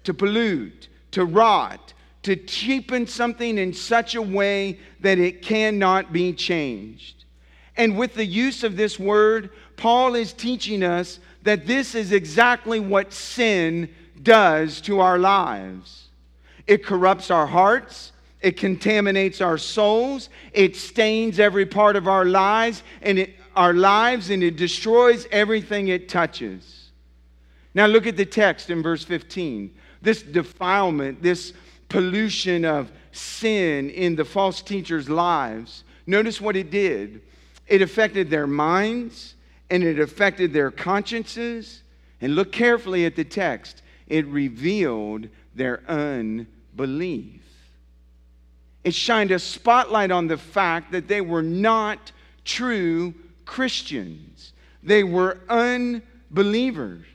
to 0.06 0.14
pollute, 0.14 0.88
to 1.12 1.26
rot, 1.26 1.94
to 2.24 2.36
cheapen 2.36 3.08
something 3.08 3.58
in 3.58 3.74
such 3.74 4.16
a 4.16 4.22
way 4.22 4.80
that 5.00 5.18
it 5.18 5.42
cannot 5.42 6.12
be 6.12 6.34
changed. 6.34 7.26
And 7.78 7.98
with 7.98 8.14
the 8.14 8.26
use 8.26 8.64
of 8.64 8.76
this 8.76 9.00
word, 9.00 9.52
Paul 9.78 10.16
is 10.16 10.34
teaching 10.34 10.84
us 10.84 11.20
that 11.44 11.66
this 11.66 11.96
is 11.96 12.12
exactly 12.12 12.80
what 12.80 13.14
sin 13.14 13.90
does 14.22 14.82
to 14.82 15.00
our 15.00 15.18
lives. 15.18 16.10
It 16.68 16.86
corrupts 16.86 17.32
our 17.32 17.48
hearts, 17.48 18.12
it 18.42 18.58
contaminates 18.58 19.40
our 19.42 19.58
souls, 19.58 20.30
it 20.52 20.76
stains 20.76 21.40
every 21.40 21.66
part 21.66 21.96
of 21.96 22.08
our 22.08 22.26
lives 22.26 22.84
and 23.02 23.20
it, 23.20 23.36
our 23.56 23.74
lives 23.74 24.30
and 24.30 24.44
it 24.44 24.58
destroys 24.58 25.26
everything 25.32 25.88
it 25.88 26.10
touches. 26.10 26.92
Now 27.74 27.86
look 27.86 28.08
at 28.08 28.18
the 28.18 28.26
text 28.26 28.70
in 28.70 28.84
verse 28.84 29.04
15 29.04 29.74
this 30.02 30.22
defilement, 30.22 31.22
this 31.22 31.54
pollution 31.90 32.64
of 32.64 32.92
sin 33.12 33.90
in 33.90 34.16
the 34.16 34.26
false 34.26 34.62
teachers' 34.62 35.10
lives, 35.10 35.84
notice 36.06 36.40
what 36.40 36.56
it 36.56 36.72
did. 36.72 37.22
It 37.68 37.82
affected 37.82 38.30
their 38.30 38.48
minds 38.48 39.36
and 39.70 39.84
it 39.84 40.00
affected 40.00 40.54
their 40.54 40.72
consciences. 40.72 41.84
And 42.22 42.36
look 42.36 42.52
carefully 42.52 43.06
at 43.06 43.16
the 43.16 43.24
text, 43.24 43.82
it 44.08 44.26
revealed 44.28 45.28
their 45.56 45.82
unbelief. 45.88 47.42
It 48.84 48.94
shined 48.94 49.32
a 49.32 49.40
spotlight 49.40 50.12
on 50.12 50.28
the 50.28 50.38
fact 50.38 50.92
that 50.92 51.08
they 51.08 51.22
were 51.22 51.44
not 51.44 52.12
true 52.46 53.14
Christians, 53.46 54.54
they 54.84 55.04
were 55.04 55.40
unbelievers. 55.50 57.06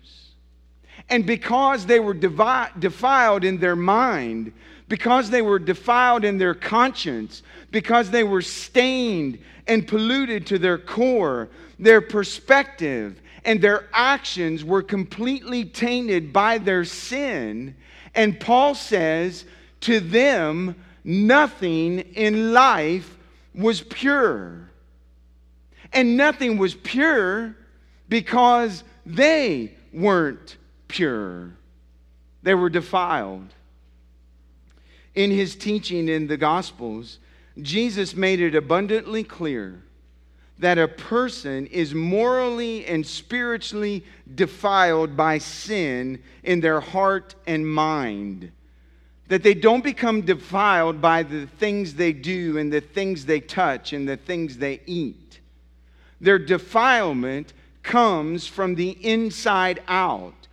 And 1.08 1.26
because 1.26 1.86
they 1.86 2.00
were 2.00 2.14
devi- 2.14 2.70
defiled 2.78 3.44
in 3.44 3.58
their 3.58 3.76
mind, 3.76 4.52
because 4.88 5.30
they 5.30 5.42
were 5.42 5.58
defiled 5.58 6.24
in 6.24 6.38
their 6.38 6.54
conscience, 6.54 7.42
because 7.70 8.10
they 8.10 8.24
were 8.24 8.42
stained 8.42 9.38
and 9.66 9.86
polluted 9.86 10.46
to 10.46 10.58
their 10.58 10.78
core, 10.78 11.48
their 11.78 12.00
perspective 12.00 13.20
and 13.44 13.60
their 13.60 13.88
actions 13.92 14.64
were 14.64 14.82
completely 14.82 15.64
tainted 15.64 16.32
by 16.32 16.58
their 16.58 16.84
sin. 16.84 17.74
And 18.14 18.38
Paul 18.40 18.74
says, 18.74 19.44
to 19.80 20.00
them, 20.00 20.76
nothing 21.04 21.98
in 21.98 22.54
life 22.54 23.18
was 23.54 23.82
pure. 23.82 24.70
And 25.92 26.16
nothing 26.16 26.56
was 26.56 26.74
pure 26.74 27.54
because 28.08 28.82
they 29.04 29.74
weren't 29.92 30.56
pure, 30.94 31.50
they 32.44 32.54
were 32.54 32.70
defiled. 32.70 33.52
In 35.16 35.32
his 35.32 35.56
teaching 35.56 36.08
in 36.08 36.28
the 36.28 36.36
Gospels, 36.36 37.18
Jesus 37.60 38.14
made 38.14 38.40
it 38.40 38.54
abundantly 38.54 39.24
clear 39.24 39.82
that 40.60 40.78
a 40.78 40.86
person 40.86 41.66
is 41.66 41.94
morally 41.94 42.86
and 42.86 43.04
spiritually 43.04 44.04
defiled 44.36 45.16
by 45.16 45.38
sin 45.38 46.22
in 46.44 46.60
their 46.60 46.80
heart 46.80 47.34
and 47.44 47.66
mind. 47.66 48.52
That 49.26 49.42
they 49.42 49.54
don't 49.54 49.82
become 49.82 50.20
defiled 50.20 51.00
by 51.00 51.24
the 51.24 51.46
things 51.58 51.94
they 51.94 52.12
do 52.12 52.56
and 52.56 52.72
the 52.72 52.80
things 52.80 53.26
they 53.26 53.40
touch 53.40 53.92
and 53.92 54.08
the 54.08 54.16
things 54.16 54.58
they 54.58 54.80
eat. 54.86 55.40
Their 56.20 56.38
defilement 56.38 57.52
comes 57.82 58.46
from 58.46 58.76
the 58.76 58.90
inside 58.90 59.82
out. 59.88 60.43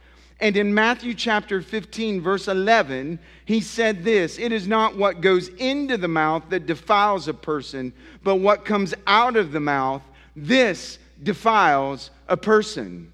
And 0.42 0.58
in 0.58 0.74
Matthew 0.74 1.14
chapter 1.14 1.62
15, 1.62 2.20
verse 2.20 2.48
11, 2.48 3.20
he 3.46 3.62
said 3.62 4.04
this 4.04 4.40
It 4.40 4.52
is 4.52 4.68
not 4.68 4.98
what 4.98 5.22
goes 5.22 5.50
into 5.50 5.98
the 5.98 6.08
mouth 6.08 6.44
that 6.50 6.66
defiles 6.66 7.28
a 7.28 7.34
person, 7.34 7.94
but 8.24 8.38
what 8.38 8.66
comes 8.66 8.96
out 9.06 9.36
of 9.36 9.52
the 9.52 9.60
mouth, 9.60 10.02
this 10.36 10.98
defiles 11.22 12.10
a 12.28 12.36
person. 12.36 13.14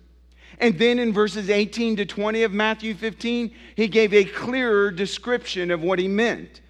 And 0.60 0.80
then 0.80 1.00
in 1.00 1.12
verses 1.12 1.50
18 1.50 1.98
to 1.98 2.06
20 2.06 2.44
of 2.44 2.54
Matthew 2.54 2.96
15, 2.96 3.52
he 3.76 3.88
gave 3.90 4.14
a 4.14 4.24
clearer 4.24 4.90
description 4.90 5.70
of 5.70 5.84
what 5.84 6.00
he 6.00 6.08
meant. 6.08 6.62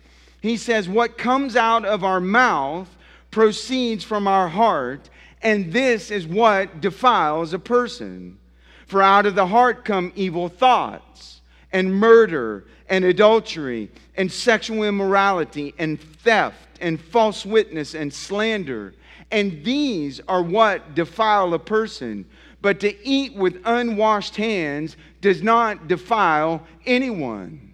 He 0.42 0.58
says, 0.58 0.90
What 0.90 1.20
comes 1.20 1.56
out 1.56 1.86
of 1.86 2.04
our 2.04 2.20
mouth 2.20 2.90
proceeds 3.30 4.04
from 4.04 4.28
our 4.28 4.48
heart, 4.48 5.08
and 5.44 5.72
this 5.72 6.10
is 6.10 6.26
what 6.26 6.82
defiles 6.82 7.54
a 7.54 7.60
person. 7.60 8.40
For 8.88 9.02
out 9.02 9.26
of 9.26 9.36
the 9.36 9.48
heart 9.48 9.86
come 9.86 10.12
evil 10.16 10.50
thoughts, 10.50 11.42
and 11.72 11.94
murder, 11.94 12.66
and 12.90 13.04
adultery, 13.04 13.92
and 14.16 14.32
sexual 14.32 14.84
immorality, 14.84 15.76
and 15.78 16.00
theft, 16.00 16.68
and 16.80 17.00
false 17.00 17.46
witness, 17.46 17.94
and 17.94 18.14
slander. 18.14 18.94
And 19.30 19.64
these 19.64 20.22
are 20.28 20.42
what 20.42 20.96
defile 20.96 21.54
a 21.54 21.60
person. 21.60 22.26
But 22.62 22.80
to 22.80 23.06
eat 23.06 23.36
with 23.36 23.62
unwashed 23.66 24.38
hands 24.38 24.96
does 25.22 25.44
not 25.44 25.88
defile 25.88 26.66
anyone. 26.86 27.74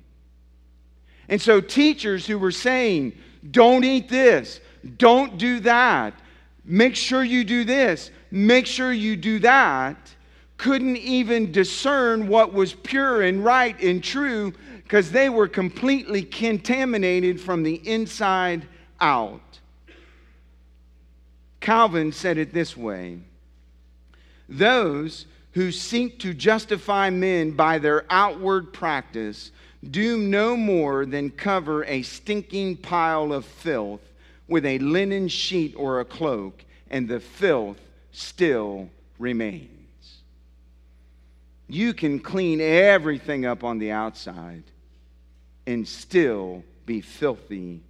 And 1.30 1.42
so, 1.42 1.62
teachers 1.62 2.26
who 2.26 2.38
were 2.38 2.52
saying, 2.52 3.14
don't 3.52 3.84
eat 3.84 4.10
this, 4.10 4.60
don't 4.98 5.38
do 5.38 5.60
that, 5.62 6.14
make 6.66 6.96
sure 6.96 7.24
you 7.24 7.44
do 7.44 7.64
this, 7.64 8.12
make 8.32 8.66
sure 8.66 8.92
you 8.92 9.16
do 9.16 9.40
that, 9.40 9.98
couldn't 10.64 10.96
even 10.96 11.52
discern 11.52 12.30
what 12.30 12.54
was 12.54 12.74
pure 12.74 13.22
and 13.22 13.44
right 13.44 13.78
and 13.84 14.02
true 14.02 14.54
because 14.84 15.12
they 15.12 15.28
were 15.28 15.50
completely 15.50 16.24
contaminated 16.24 17.38
from 17.38 17.64
the 17.64 17.76
inside 17.86 18.66
out. 19.02 19.60
Calvin 21.60 22.14
said 22.14 22.38
it 22.38 22.54
this 22.54 22.78
way 22.78 23.20
Those 24.48 25.26
who 25.52 25.70
seek 25.70 26.20
to 26.20 26.34
justify 26.34 27.10
men 27.10 27.52
by 27.52 27.78
their 27.78 28.06
outward 28.10 28.72
practice 28.72 29.52
do 29.92 30.18
no 30.18 30.56
more 30.56 31.06
than 31.06 31.30
cover 31.30 31.84
a 31.84 32.04
stinking 32.04 32.78
pile 32.78 33.34
of 33.34 33.44
filth 33.44 34.00
with 34.48 34.66
a 34.66 34.80
linen 34.80 35.28
sheet 35.28 35.74
or 35.76 36.00
a 36.00 36.06
cloak, 36.06 36.64
and 36.90 37.10
the 37.10 37.20
filth 37.20 37.82
still 38.14 38.90
remains. 39.20 39.73
You 41.74 41.96
can 41.96 42.20
clean 42.20 42.62
everything 42.62 43.48
up 43.48 43.64
on 43.64 43.80
the 43.80 43.90
outside, 43.90 44.62
and 45.66 45.88
still 45.88 46.64
be 46.86 47.02
filthy 47.02 47.82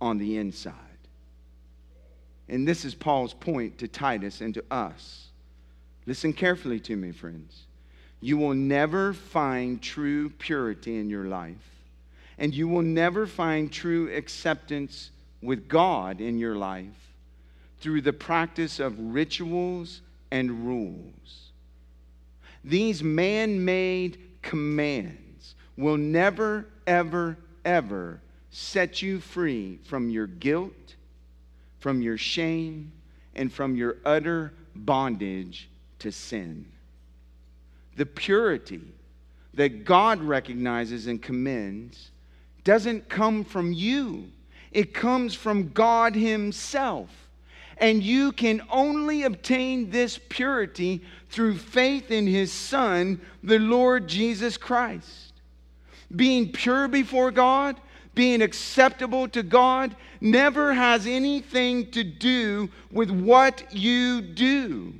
on 0.00 0.16
the 0.16 0.38
inside. 0.38 0.74
And 2.48 2.66
this 2.66 2.86
is 2.86 2.94
Paul's 2.94 3.34
point 3.34 3.76
to 3.78 3.86
Titus 3.86 4.40
and 4.40 4.54
to 4.54 4.64
us. 4.70 5.26
Listen 6.06 6.32
carefully 6.32 6.80
to 6.80 6.96
me, 6.96 7.12
friends. 7.12 7.66
You 8.22 8.38
will 8.38 8.54
never 8.54 9.12
find 9.12 9.82
true 9.82 10.30
purity 10.30 10.98
in 10.98 11.10
your 11.10 11.26
life, 11.26 11.84
and 12.38 12.54
you 12.54 12.66
will 12.66 12.80
never 12.80 13.26
find 13.26 13.70
true 13.70 14.10
acceptance 14.10 15.10
with 15.42 15.68
God 15.68 16.22
in 16.22 16.38
your 16.38 16.56
life 16.56 17.12
through 17.80 18.00
the 18.00 18.14
practice 18.14 18.80
of 18.80 18.98
rituals 18.98 20.00
and 20.30 20.66
rules. 20.66 21.47
These 22.64 23.02
man 23.02 23.64
made 23.64 24.18
commands 24.42 25.54
will 25.76 25.96
never, 25.96 26.66
ever, 26.86 27.38
ever 27.64 28.20
set 28.50 29.02
you 29.02 29.20
free 29.20 29.78
from 29.84 30.10
your 30.10 30.26
guilt, 30.26 30.96
from 31.78 32.02
your 32.02 32.18
shame, 32.18 32.92
and 33.34 33.52
from 33.52 33.76
your 33.76 33.96
utter 34.04 34.52
bondage 34.74 35.68
to 36.00 36.10
sin. 36.10 36.66
The 37.96 38.06
purity 38.06 38.82
that 39.54 39.84
God 39.84 40.20
recognizes 40.20 41.06
and 41.06 41.22
commends 41.22 42.10
doesn't 42.64 43.08
come 43.08 43.44
from 43.44 43.72
you, 43.72 44.30
it 44.72 44.92
comes 44.92 45.34
from 45.34 45.70
God 45.70 46.14
Himself. 46.14 47.27
And 47.80 48.02
you 48.02 48.32
can 48.32 48.62
only 48.70 49.22
obtain 49.22 49.90
this 49.90 50.18
purity 50.28 51.02
through 51.30 51.58
faith 51.58 52.10
in 52.10 52.26
His 52.26 52.52
Son, 52.52 53.20
the 53.42 53.58
Lord 53.58 54.08
Jesus 54.08 54.56
Christ. 54.56 55.32
Being 56.14 56.50
pure 56.52 56.88
before 56.88 57.30
God 57.30 57.76
being 58.18 58.42
acceptable 58.42 59.28
to 59.28 59.44
God 59.44 59.94
never 60.20 60.74
has 60.74 61.06
anything 61.06 61.88
to 61.92 62.02
do 62.02 62.68
with 62.90 63.12
what 63.12 63.72
you 63.72 64.20
do. 64.20 64.92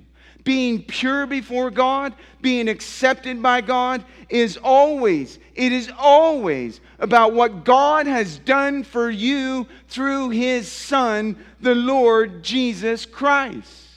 Being 0.49 0.83
pure 0.83 1.27
before 1.27 1.71
God, 1.71 2.15
being 2.41 2.71
accepted 2.71 3.43
by 3.43 3.61
God 3.61 4.03
is 4.31 4.57
always, 4.57 5.39
it 5.55 5.73
is 5.73 5.93
always 5.99 6.81
about 7.01 7.35
what 7.35 7.67
God 7.67 8.07
has 8.07 8.39
done 8.39 8.83
for 8.83 9.11
you 9.11 9.67
through 9.89 10.31
His 10.31 10.67
Son, 10.67 11.37
the 11.61 11.75
Lord 11.75 12.43
Jesus 12.43 13.05
Christ. 13.05 13.89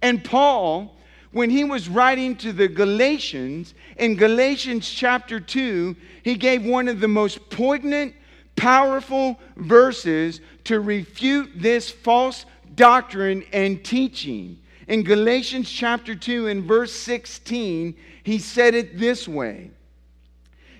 And 0.00 0.22
Paul, 0.22 0.96
when 1.32 1.50
he 1.50 1.64
was 1.64 1.88
writing 1.88 2.36
to 2.36 2.52
the 2.52 2.68
Galatians, 2.68 3.74
in 3.96 4.14
Galatians 4.14 4.88
chapter 4.88 5.40
2, 5.40 5.96
he 6.22 6.36
gave 6.36 6.64
one 6.64 6.86
of 6.86 7.00
the 7.00 7.08
most 7.08 7.50
poignant, 7.50 8.14
powerful 8.54 9.40
verses 9.56 10.40
to 10.62 10.78
refute 10.78 11.50
this 11.56 11.90
false 11.90 12.46
doctrine 12.76 13.42
and 13.52 13.84
teaching. 13.84 14.59
In 14.90 15.04
Galatians 15.04 15.70
chapter 15.70 16.16
2 16.16 16.48
and 16.48 16.64
verse 16.64 16.92
16, 16.92 17.94
he 18.24 18.38
said 18.40 18.74
it 18.74 18.98
this 18.98 19.28
way 19.28 19.70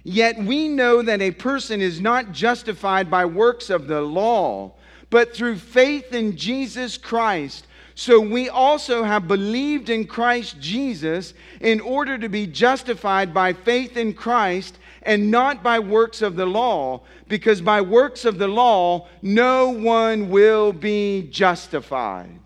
Yet 0.03 0.37
we 0.37 0.67
know 0.67 1.01
that 1.01 1.23
a 1.23 1.31
person 1.31 1.81
is 1.81 2.01
not 2.01 2.33
justified 2.33 3.09
by 3.09 3.25
works 3.25 3.71
of 3.71 3.87
the 3.87 4.01
law, 4.01 4.73
but 5.11 5.33
through 5.33 5.59
faith 5.59 6.13
in 6.13 6.37
Jesus 6.37 6.99
Christ. 6.99 7.69
So 7.95 8.19
we 8.19 8.49
also 8.49 9.05
have 9.05 9.29
believed 9.29 9.91
in 9.91 10.09
Christ 10.09 10.59
Jesus 10.59 11.33
in 11.61 11.79
order 11.79 12.19
to 12.19 12.29
be 12.29 12.49
justified 12.49 13.33
by 13.33 13.53
faith 13.53 13.97
in 13.97 14.13
Christ 14.13 14.77
and 15.03 15.31
not 15.31 15.63
by 15.63 15.79
works 15.79 16.21
of 16.21 16.35
the 16.35 16.47
law, 16.47 17.03
because 17.29 17.61
by 17.61 17.81
works 17.81 18.25
of 18.25 18.39
the 18.39 18.49
law 18.49 19.07
no 19.23 19.69
one 19.69 20.31
will 20.31 20.73
be 20.73 21.29
justified. 21.31 22.40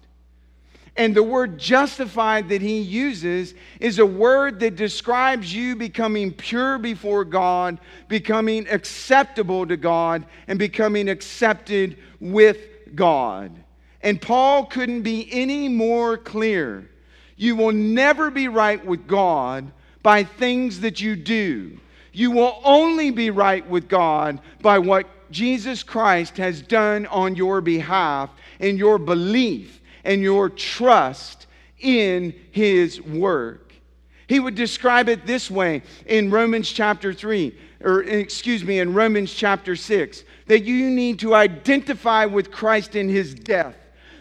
And 0.96 1.14
the 1.14 1.22
word 1.22 1.58
justified 1.58 2.48
that 2.50 2.62
he 2.62 2.78
uses 2.78 3.54
is 3.80 3.98
a 3.98 4.06
word 4.06 4.60
that 4.60 4.76
describes 4.76 5.52
you 5.52 5.74
becoming 5.74 6.32
pure 6.32 6.78
before 6.78 7.24
God, 7.24 7.80
becoming 8.08 8.68
acceptable 8.68 9.66
to 9.66 9.76
God, 9.76 10.24
and 10.46 10.56
becoming 10.56 11.08
accepted 11.08 11.98
with 12.20 12.58
God. 12.94 13.50
And 14.02 14.20
Paul 14.20 14.66
couldn't 14.66 15.02
be 15.02 15.28
any 15.32 15.68
more 15.68 16.16
clear. 16.16 16.88
You 17.36 17.56
will 17.56 17.72
never 17.72 18.30
be 18.30 18.46
right 18.46 18.84
with 18.84 19.08
God 19.08 19.72
by 20.02 20.22
things 20.22 20.80
that 20.80 21.00
you 21.00 21.16
do. 21.16 21.80
You 22.12 22.30
will 22.30 22.60
only 22.62 23.10
be 23.10 23.30
right 23.30 23.68
with 23.68 23.88
God 23.88 24.38
by 24.62 24.78
what 24.78 25.08
Jesus 25.32 25.82
Christ 25.82 26.36
has 26.36 26.62
done 26.62 27.06
on 27.06 27.34
your 27.34 27.60
behalf 27.60 28.30
and 28.60 28.78
your 28.78 28.98
belief 28.98 29.80
and 30.04 30.22
your 30.22 30.48
trust 30.48 31.46
in 31.80 32.34
his 32.50 33.00
work. 33.02 33.72
He 34.26 34.40
would 34.40 34.54
describe 34.54 35.08
it 35.08 35.26
this 35.26 35.50
way 35.50 35.82
in 36.06 36.30
Romans 36.30 36.70
chapter 36.70 37.12
3, 37.12 37.54
or 37.82 38.02
excuse 38.02 38.64
me, 38.64 38.78
in 38.78 38.94
Romans 38.94 39.32
chapter 39.32 39.76
6, 39.76 40.24
that 40.46 40.64
you 40.64 40.88
need 40.90 41.18
to 41.20 41.34
identify 41.34 42.24
with 42.24 42.50
Christ 42.50 42.96
in 42.96 43.08
his 43.08 43.34
death 43.34 43.76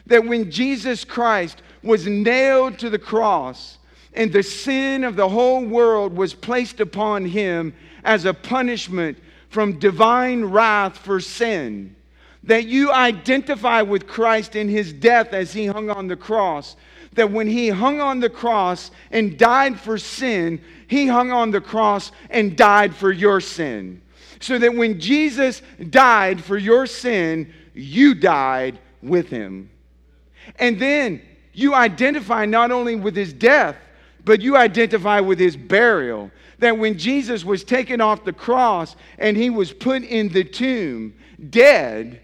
that 0.06 0.26
when 0.26 0.52
Jesus 0.52 1.04
Christ 1.04 1.62
was 1.82 2.08
nailed 2.08 2.80
to 2.80 2.90
the 2.90 3.00
cross 3.00 3.78
and 4.14 4.32
the 4.32 4.44
sin 4.44 5.04
of 5.04 5.16
the 5.16 5.30
whole 5.30 5.66
world 5.66 6.16
was 6.16 6.34
placed 6.34 6.80
upon 6.80 7.26
him 7.26 7.74
as 8.04 8.26
a 8.26 8.34
punishment 8.34 9.18
from 9.50 9.80
divine 9.80 10.46
wrath 10.46 10.98
for 10.98 11.20
sin, 11.20 11.96
that 12.44 12.66
you 12.66 12.92
identify 12.92 13.82
with 13.82 14.08
Christ 14.08 14.56
in 14.56 14.68
his 14.68 14.92
death 14.92 15.34
as 15.34 15.54
he 15.54 15.66
hung 15.66 15.90
on 15.90 16.08
the 16.08 16.16
cross. 16.16 16.76
That 17.14 17.32
when 17.32 17.48
he 17.48 17.70
hung 17.70 18.02
on 18.02 18.20
the 18.20 18.30
cross 18.30 18.92
and 19.12 19.38
died 19.38 19.80
for 19.80 19.98
sin, 19.98 20.62
he 20.88 21.08
hung 21.08 21.32
on 21.32 21.52
the 21.52 21.62
cross 21.62 22.12
and 22.30 22.58
died 22.58 22.96
for 22.96 23.12
your 23.12 23.40
sin. 23.40 24.02
So 24.40 24.60
that 24.60 24.76
when 24.76 25.00
Jesus 25.00 25.62
died 25.90 26.44
for 26.44 26.58
your 26.58 26.86
sin, 26.86 27.54
you 27.74 28.14
died 28.14 28.80
with 29.02 29.30
him. 29.30 29.70
And 30.60 30.80
then 30.80 31.22
you 31.54 31.74
identify 31.74 32.46
not 32.46 32.72
only 32.72 32.96
with 32.96 33.16
his 33.16 33.32
death, 33.32 33.78
but 34.26 34.42
you 34.42 34.58
identify 34.58 35.20
with 35.20 35.40
his 35.40 35.56
burial. 35.56 36.32
That 36.60 36.78
when 36.78 36.98
Jesus 36.98 37.46
was 37.46 37.64
taken 37.64 38.02
off 38.02 38.26
the 38.26 38.34
cross 38.34 38.96
and 39.18 39.38
he 39.38 39.50
was 39.50 39.72
put 39.72 40.04
in 40.04 40.30
the 40.30 40.44
tomb, 40.44 41.14
dead, 41.50 42.22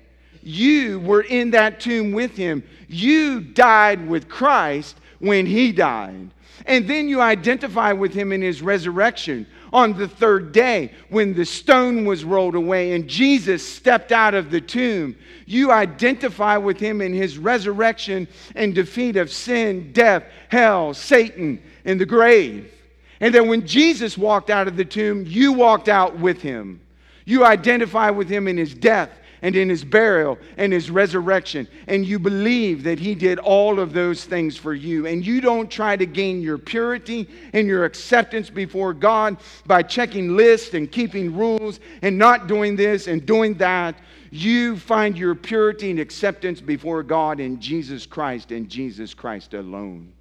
you 0.49 0.99
were 0.99 1.21
in 1.21 1.51
that 1.51 1.79
tomb 1.79 2.11
with 2.11 2.35
him. 2.35 2.63
You 2.87 3.39
died 3.39 4.07
with 4.07 4.27
Christ 4.27 4.97
when 5.19 5.45
he 5.45 5.71
died. 5.71 6.31
And 6.65 6.87
then 6.87 7.07
you 7.07 7.21
identify 7.21 7.93
with 7.93 8.13
him 8.13 8.31
in 8.31 8.41
his 8.41 8.61
resurrection 8.61 9.47
on 9.71 9.97
the 9.97 10.07
third 10.07 10.51
day 10.51 10.91
when 11.09 11.33
the 11.33 11.45
stone 11.45 12.03
was 12.05 12.23
rolled 12.23 12.55
away 12.55 12.93
and 12.93 13.07
Jesus 13.07 13.67
stepped 13.67 14.11
out 14.11 14.33
of 14.33 14.49
the 14.51 14.59
tomb. 14.59 15.15
You 15.45 15.71
identify 15.71 16.57
with 16.57 16.79
him 16.79 17.01
in 17.01 17.13
his 17.13 17.37
resurrection 17.37 18.27
and 18.55 18.75
defeat 18.75 19.15
of 19.15 19.31
sin, 19.31 19.91
death, 19.93 20.23
hell, 20.49 20.93
Satan, 20.93 21.61
and 21.85 22.01
the 22.01 22.05
grave. 22.05 22.73
And 23.19 23.33
then 23.33 23.47
when 23.47 23.67
Jesus 23.67 24.17
walked 24.17 24.49
out 24.49 24.67
of 24.67 24.77
the 24.77 24.85
tomb, 24.85 25.25
you 25.27 25.53
walked 25.53 25.89
out 25.89 26.17
with 26.17 26.41
him. 26.41 26.81
You 27.25 27.45
identify 27.45 28.09
with 28.09 28.29
him 28.29 28.47
in 28.47 28.57
his 28.57 28.73
death 28.73 29.11
and 29.41 29.55
in 29.55 29.69
his 29.69 29.83
burial 29.83 30.37
and 30.57 30.73
his 30.73 30.89
resurrection. 30.89 31.67
And 31.87 32.05
you 32.05 32.19
believe 32.19 32.83
that 32.83 32.99
he 32.99 33.15
did 33.15 33.39
all 33.39 33.79
of 33.79 33.93
those 33.93 34.25
things 34.25 34.57
for 34.57 34.73
you. 34.73 35.07
And 35.07 35.25
you 35.25 35.41
don't 35.41 35.69
try 35.69 35.95
to 35.95 36.05
gain 36.05 36.41
your 36.41 36.57
purity 36.57 37.29
and 37.53 37.67
your 37.67 37.85
acceptance 37.85 38.49
before 38.49 38.93
God 38.93 39.37
by 39.65 39.83
checking 39.83 40.35
lists 40.35 40.73
and 40.73 40.91
keeping 40.91 41.35
rules 41.35 41.79
and 42.01 42.17
not 42.17 42.47
doing 42.47 42.75
this 42.75 43.07
and 43.07 43.25
doing 43.25 43.55
that. 43.55 43.95
You 44.31 44.77
find 44.77 45.17
your 45.17 45.35
purity 45.35 45.89
and 45.89 45.99
acceptance 45.99 46.61
before 46.61 47.01
God 47.03 47.39
in 47.39 47.59
Jesus 47.59 48.05
Christ 48.05 48.51
and 48.51 48.69
Jesus 48.69 49.13
Christ 49.13 49.53
alone. 49.53 50.13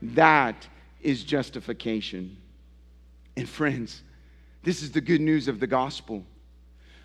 That 0.00 0.66
is 1.00 1.24
justification. 1.24 2.36
And 3.36 3.48
friends, 3.48 4.02
this 4.62 4.82
is 4.82 4.92
the 4.92 5.00
good 5.00 5.20
news 5.20 5.48
of 5.48 5.58
the 5.58 5.66
gospel 5.66 6.24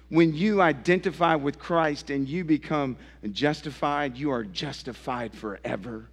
when 0.10 0.34
you 0.34 0.62
identify 0.62 1.36
with 1.36 1.60
Christ 1.60 2.10
and 2.10 2.28
you 2.28 2.43
become 2.43 2.97
justified, 3.32 4.18
you 4.18 4.32
are 4.32 4.43
justified 4.43 5.34
forever. 5.34 6.10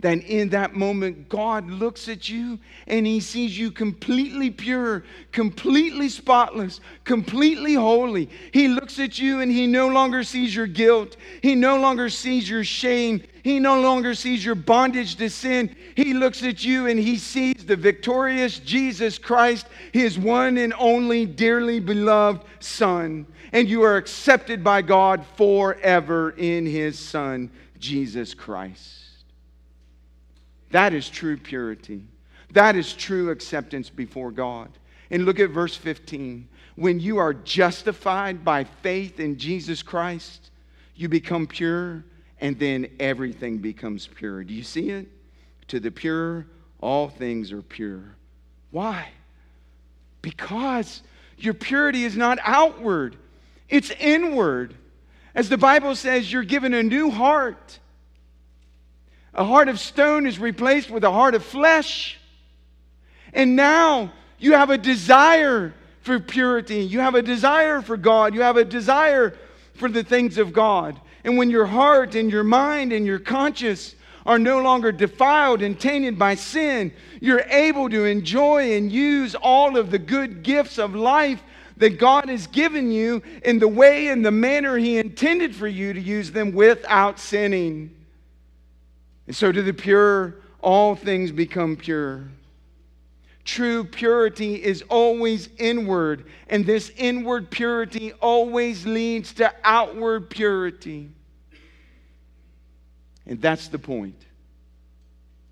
Then 0.00 0.20
in 0.22 0.48
that 0.50 0.74
moment, 0.74 1.28
God 1.28 1.68
looks 1.68 2.08
at 2.08 2.28
you 2.28 2.58
and 2.86 3.06
He 3.06 3.20
sees 3.20 3.58
you 3.58 3.70
completely 3.70 4.50
pure, 4.50 5.04
completely 5.30 6.08
spotless, 6.08 6.80
completely 7.04 7.74
holy. 7.74 8.30
He 8.52 8.68
looks 8.68 8.98
at 8.98 9.18
you 9.18 9.40
and 9.40 9.52
He 9.52 9.66
no 9.66 9.88
longer 9.88 10.24
sees 10.24 10.56
your 10.56 10.66
guilt. 10.66 11.16
He 11.42 11.54
no 11.54 11.78
longer 11.78 12.08
sees 12.08 12.48
your 12.48 12.64
shame. 12.64 13.22
He 13.42 13.58
no 13.58 13.80
longer 13.80 14.14
sees 14.14 14.44
your 14.44 14.54
bondage 14.54 15.16
to 15.16 15.30
sin. 15.30 15.74
He 15.94 16.14
looks 16.14 16.42
at 16.42 16.64
you 16.64 16.86
and 16.86 17.00
he 17.00 17.16
sees 17.16 17.64
the 17.64 17.76
victorious 17.76 18.58
Jesus 18.58 19.18
Christ, 19.18 19.66
his 19.92 20.18
one 20.18 20.58
and 20.58 20.74
only 20.78 21.24
dearly 21.24 21.80
beloved 21.80 22.44
Son. 22.60 23.26
And 23.52 23.68
you 23.68 23.82
are 23.82 23.96
accepted 23.96 24.62
by 24.62 24.82
God 24.82 25.24
forever 25.36 26.30
in 26.30 26.66
his 26.66 26.98
Son, 26.98 27.50
Jesus 27.78 28.34
Christ. 28.34 29.09
That 30.70 30.94
is 30.94 31.08
true 31.08 31.36
purity. 31.36 32.04
That 32.52 32.76
is 32.76 32.92
true 32.92 33.30
acceptance 33.30 33.90
before 33.90 34.30
God. 34.30 34.70
And 35.10 35.24
look 35.24 35.40
at 35.40 35.50
verse 35.50 35.76
15. 35.76 36.48
When 36.76 37.00
you 37.00 37.18
are 37.18 37.34
justified 37.34 38.44
by 38.44 38.64
faith 38.64 39.20
in 39.20 39.38
Jesus 39.38 39.82
Christ, 39.82 40.50
you 40.94 41.08
become 41.08 41.46
pure 41.46 42.04
and 42.40 42.58
then 42.58 42.88
everything 42.98 43.58
becomes 43.58 44.06
pure. 44.06 44.44
Do 44.44 44.54
you 44.54 44.62
see 44.62 44.90
it? 44.90 45.06
To 45.68 45.80
the 45.80 45.90
pure, 45.90 46.46
all 46.80 47.08
things 47.08 47.52
are 47.52 47.62
pure. 47.62 48.02
Why? 48.70 49.08
Because 50.22 51.02
your 51.38 51.54
purity 51.54 52.04
is 52.04 52.16
not 52.16 52.38
outward, 52.42 53.16
it's 53.68 53.90
inward. 53.92 54.74
As 55.34 55.48
the 55.48 55.58
Bible 55.58 55.94
says, 55.94 56.32
you're 56.32 56.42
given 56.42 56.74
a 56.74 56.82
new 56.82 57.10
heart. 57.10 57.78
A 59.34 59.44
heart 59.44 59.68
of 59.68 59.78
stone 59.78 60.26
is 60.26 60.38
replaced 60.38 60.90
with 60.90 61.04
a 61.04 61.10
heart 61.10 61.34
of 61.34 61.44
flesh. 61.44 62.18
And 63.32 63.54
now 63.56 64.12
you 64.38 64.54
have 64.54 64.70
a 64.70 64.78
desire 64.78 65.74
for 66.00 66.18
purity. 66.18 66.82
You 66.82 67.00
have 67.00 67.14
a 67.14 67.22
desire 67.22 67.82
for 67.82 67.96
God. 67.96 68.34
You 68.34 68.42
have 68.42 68.56
a 68.56 68.64
desire 68.64 69.36
for 69.74 69.88
the 69.88 70.02
things 70.02 70.38
of 70.38 70.52
God. 70.52 71.00
And 71.24 71.36
when 71.36 71.50
your 71.50 71.66
heart 71.66 72.14
and 72.14 72.30
your 72.30 72.44
mind 72.44 72.92
and 72.92 73.06
your 73.06 73.18
conscience 73.18 73.94
are 74.26 74.38
no 74.38 74.60
longer 74.60 74.92
defiled 74.92 75.62
and 75.62 75.78
tainted 75.78 76.18
by 76.18 76.34
sin, 76.34 76.92
you're 77.20 77.44
able 77.48 77.88
to 77.90 78.04
enjoy 78.04 78.76
and 78.76 78.90
use 78.90 79.34
all 79.34 79.76
of 79.76 79.90
the 79.90 79.98
good 79.98 80.42
gifts 80.42 80.78
of 80.78 80.94
life 80.94 81.42
that 81.76 81.98
God 81.98 82.28
has 82.28 82.46
given 82.46 82.90
you 82.90 83.22
in 83.44 83.58
the 83.58 83.68
way 83.68 84.08
and 84.08 84.24
the 84.24 84.30
manner 84.30 84.76
He 84.76 84.98
intended 84.98 85.54
for 85.54 85.66
you 85.66 85.92
to 85.92 86.00
use 86.00 86.30
them 86.30 86.52
without 86.52 87.18
sinning. 87.18 87.94
And 89.30 89.36
so, 89.36 89.52
to 89.52 89.62
the 89.62 89.72
pure, 89.72 90.34
all 90.60 90.96
things 90.96 91.30
become 91.30 91.76
pure. 91.76 92.24
True 93.44 93.84
purity 93.84 94.56
is 94.56 94.82
always 94.88 95.48
inward, 95.56 96.24
and 96.48 96.66
this 96.66 96.90
inward 96.96 97.48
purity 97.48 98.12
always 98.14 98.84
leads 98.86 99.32
to 99.34 99.54
outward 99.62 100.30
purity. 100.30 101.10
And 103.24 103.40
that's 103.40 103.68
the 103.68 103.78
point 103.78 104.20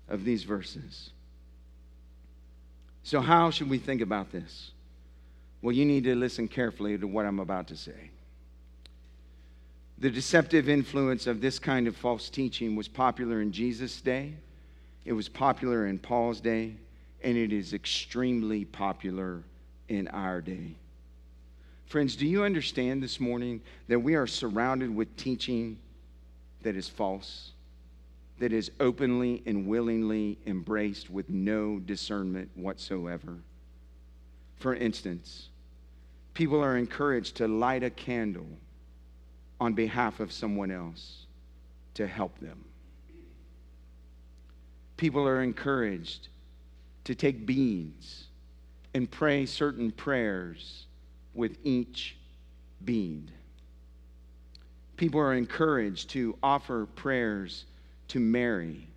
of 0.09 0.25
these 0.25 0.43
verses. 0.43 1.11
So, 3.03 3.21
how 3.21 3.49
should 3.49 3.69
we 3.69 3.77
think 3.77 4.01
about 4.01 4.29
this? 4.29 4.71
Well, 5.61 5.73
you 5.73 5.85
need 5.85 6.03
to 6.03 6.15
listen 6.15 6.49
carefully 6.49 6.97
to 6.97 7.07
what 7.07 7.25
I'm 7.25 7.39
about 7.39 7.67
to 7.67 7.77
say. 7.77 8.11
The 9.99 10.09
deceptive 10.09 10.69
influence 10.69 11.27
of 11.27 11.41
this 11.41 11.59
kind 11.59 11.85
of 11.85 11.93
false 11.93 12.29
teaching 12.29 12.77
was 12.77 12.87
popular 12.87 13.41
in 13.41 13.51
Jesus' 13.51 13.99
day, 13.99 14.33
it 15.03 15.11
was 15.11 15.27
popular 15.27 15.87
in 15.87 15.99
Paul's 15.99 16.39
day, 16.39 16.75
and 17.21 17.37
it 17.37 17.51
is 17.51 17.73
extremely 17.73 18.63
popular 18.63 19.43
in 19.89 20.07
our 20.07 20.39
day. 20.39 20.75
Friends, 21.85 22.15
do 22.15 22.25
you 22.25 22.43
understand 22.43 23.03
this 23.03 23.19
morning 23.19 23.61
that 23.89 23.99
we 23.99 24.15
are 24.15 24.27
surrounded 24.27 24.95
with 24.95 25.17
teaching 25.17 25.77
that 26.61 26.77
is 26.77 26.87
false, 26.87 27.51
that 28.37 28.53
is 28.53 28.71
openly 28.79 29.41
and 29.45 29.67
willingly 29.67 30.37
embraced 30.45 31.09
with 31.09 31.29
no 31.29 31.77
discernment 31.77 32.49
whatsoever? 32.55 33.35
For 34.57 34.75
instance, 34.75 35.49
people 36.33 36.63
are 36.63 36.77
encouraged 36.77 37.35
to 37.37 37.49
light 37.49 37.83
a 37.83 37.89
candle 37.89 38.47
on 39.59 39.73
behalf 39.73 40.19
of 40.19 40.31
someone 40.31 40.71
else 40.71 41.25
to 41.95 42.07
help 42.07 42.39
them. 42.39 42.63
People 44.97 45.27
are 45.27 45.41
encouraged 45.41 46.29
to 47.05 47.15
take 47.15 47.45
beans 47.45 48.25
and 48.93 49.09
pray 49.09 49.45
certain 49.45 49.91
prayers 49.91 50.85
with 51.33 51.57
each 51.63 52.17
bead. 52.83 53.31
People 54.97 55.19
are 55.19 55.33
encouraged 55.33 56.09
to 56.09 56.37
offer 56.43 56.85
prayers 56.85 57.65
to 58.09 58.19
Mary 58.19 58.89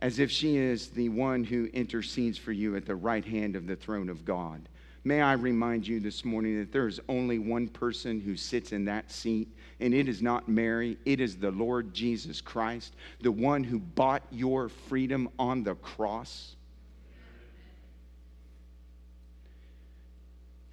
as 0.00 0.18
if 0.18 0.30
she 0.30 0.56
is 0.56 0.88
the 0.88 1.08
one 1.08 1.42
who 1.42 1.66
intercedes 1.72 2.36
for 2.36 2.52
you 2.52 2.76
at 2.76 2.84
the 2.84 2.94
right 2.94 3.24
hand 3.24 3.56
of 3.56 3.66
the 3.66 3.76
throne 3.76 4.08
of 4.08 4.24
God. 4.24 4.68
May 5.04 5.22
I 5.22 5.32
remind 5.34 5.86
you 5.86 6.00
this 6.00 6.24
morning 6.24 6.58
that 6.58 6.72
there 6.72 6.88
is 6.88 7.00
only 7.08 7.38
one 7.38 7.68
person 7.68 8.20
who 8.20 8.36
sits 8.36 8.72
in 8.72 8.84
that 8.86 9.10
seat, 9.10 9.48
and 9.80 9.94
it 9.94 10.08
is 10.08 10.22
not 10.22 10.48
Mary, 10.48 10.96
it 11.04 11.20
is 11.20 11.36
the 11.36 11.50
Lord 11.50 11.92
Jesus 11.92 12.40
Christ, 12.40 12.94
the 13.20 13.32
one 13.32 13.62
who 13.64 13.78
bought 13.78 14.22
your 14.30 14.68
freedom 14.68 15.28
on 15.38 15.62
the 15.62 15.74
cross. 15.74 16.56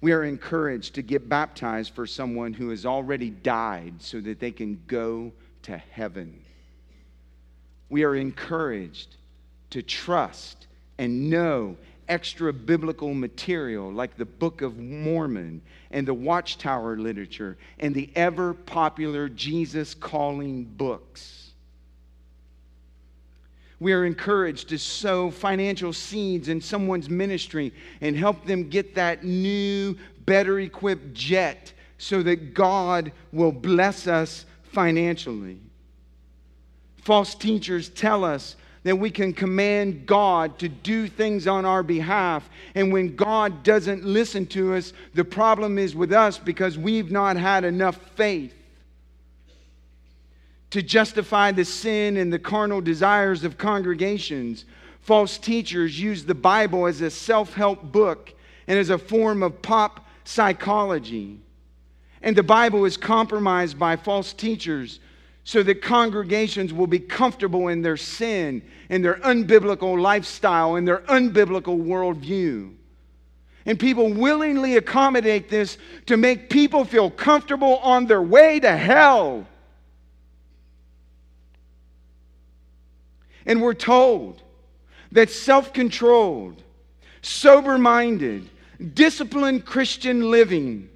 we 0.04 0.12
are 0.12 0.24
encouraged 0.24 0.96
to 0.96 1.00
get 1.00 1.30
baptized 1.30 1.94
for 1.94 2.06
someone 2.06 2.52
who 2.52 2.68
has 2.68 2.84
already 2.84 3.30
died 3.30 3.94
so 4.00 4.20
that 4.20 4.38
they 4.38 4.50
can 4.50 4.78
go 4.86 5.32
to 5.62 5.78
heaven. 5.78 6.44
We 7.88 8.04
are 8.04 8.14
encouraged 8.14 9.16
to 9.70 9.80
trust 9.80 10.66
and 10.98 11.30
know 11.30 11.78
extra 12.08 12.52
biblical 12.52 13.14
material 13.14 13.92
like 13.92 14.16
the 14.16 14.24
Book 14.24 14.62
of 14.62 14.78
Mormon 14.78 15.62
and 15.90 16.06
the 16.06 16.14
Watchtower 16.14 16.96
literature 16.96 17.56
and 17.78 17.94
the 17.94 18.10
ever 18.14 18.54
popular 18.54 19.28
Jesus 19.28 19.94
calling 19.94 20.64
books 20.64 21.44
we 23.84 23.92
are 23.92 24.06
encouraged 24.06 24.70
to 24.70 24.78
sow 24.78 25.30
financial 25.30 25.92
seeds 25.92 26.48
in 26.48 26.60
someone's 26.60 27.10
ministry 27.10 27.72
and 28.00 28.16
help 28.16 28.46
them 28.46 28.68
get 28.70 28.94
that 28.94 29.24
new, 29.24 29.94
better 30.24 30.60
equipped 30.60 31.12
jet 31.12 31.70
so 31.98 32.22
that 32.22 32.54
God 32.54 33.12
will 33.30 33.52
bless 33.52 34.06
us 34.06 34.46
financially. 34.62 35.58
False 36.96 37.34
teachers 37.34 37.90
tell 37.90 38.24
us 38.24 38.56
that 38.84 38.96
we 38.96 39.10
can 39.10 39.32
command 39.32 40.06
God 40.06 40.58
to 40.58 40.68
do 40.68 41.08
things 41.08 41.46
on 41.46 41.64
our 41.64 41.82
behalf. 41.82 42.48
And 42.74 42.92
when 42.92 43.16
God 43.16 43.62
doesn't 43.62 44.04
listen 44.04 44.46
to 44.48 44.74
us, 44.74 44.92
the 45.14 45.24
problem 45.24 45.78
is 45.78 45.96
with 45.96 46.12
us 46.12 46.38
because 46.38 46.78
we've 46.78 47.10
not 47.10 47.36
had 47.36 47.64
enough 47.64 47.96
faith 48.14 48.54
to 50.70 50.82
justify 50.82 51.50
the 51.50 51.64
sin 51.64 52.18
and 52.18 52.32
the 52.32 52.38
carnal 52.38 52.80
desires 52.80 53.42
of 53.42 53.56
congregations. 53.56 54.66
False 55.00 55.38
teachers 55.38 55.98
use 55.98 56.24
the 56.24 56.34
Bible 56.34 56.86
as 56.86 57.00
a 57.00 57.10
self 57.10 57.54
help 57.54 57.82
book 57.82 58.34
and 58.66 58.78
as 58.78 58.90
a 58.90 58.98
form 58.98 59.42
of 59.42 59.62
pop 59.62 60.06
psychology. 60.24 61.38
And 62.20 62.36
the 62.36 62.42
Bible 62.42 62.84
is 62.84 62.96
compromised 62.96 63.78
by 63.78 63.96
false 63.96 64.32
teachers 64.32 65.00
so 65.44 65.62
that 65.62 65.82
congregations 65.82 66.72
will 66.72 66.86
be 66.86 66.98
comfortable 66.98 67.68
in 67.68 67.82
their 67.82 67.98
sin, 67.98 68.62
in 68.88 69.02
their 69.02 69.16
unbiblical 69.16 70.00
lifestyle, 70.00 70.76
in 70.76 70.86
their 70.86 71.00
unbiblical 71.00 71.78
worldview. 71.78 72.74
And 73.66 73.78
people 73.78 74.12
willingly 74.12 74.76
accommodate 74.76 75.48
this 75.48 75.78
to 76.06 76.16
make 76.16 76.50
people 76.50 76.84
feel 76.84 77.10
comfortable 77.10 77.76
on 77.78 78.06
their 78.06 78.22
way 78.22 78.58
to 78.60 78.74
hell. 78.76 79.46
And 83.46 83.60
we're 83.60 83.74
told 83.74 84.42
that 85.12 85.30
self 85.30 85.72
controlled, 85.72 86.62
sober 87.20 87.78
minded, 87.78 88.48
disciplined 88.94 89.66
Christian 89.66 90.30
living 90.30 90.88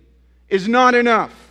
is 0.48 0.66
not 0.68 0.94
enough. 0.94 1.47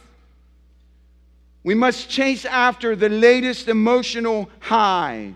We 1.67 1.75
must 1.75 2.09
chase 2.09 2.45
after 2.45 2.95
the 2.95 3.09
latest 3.09 3.67
emotional 3.67 4.49
high. 4.61 5.33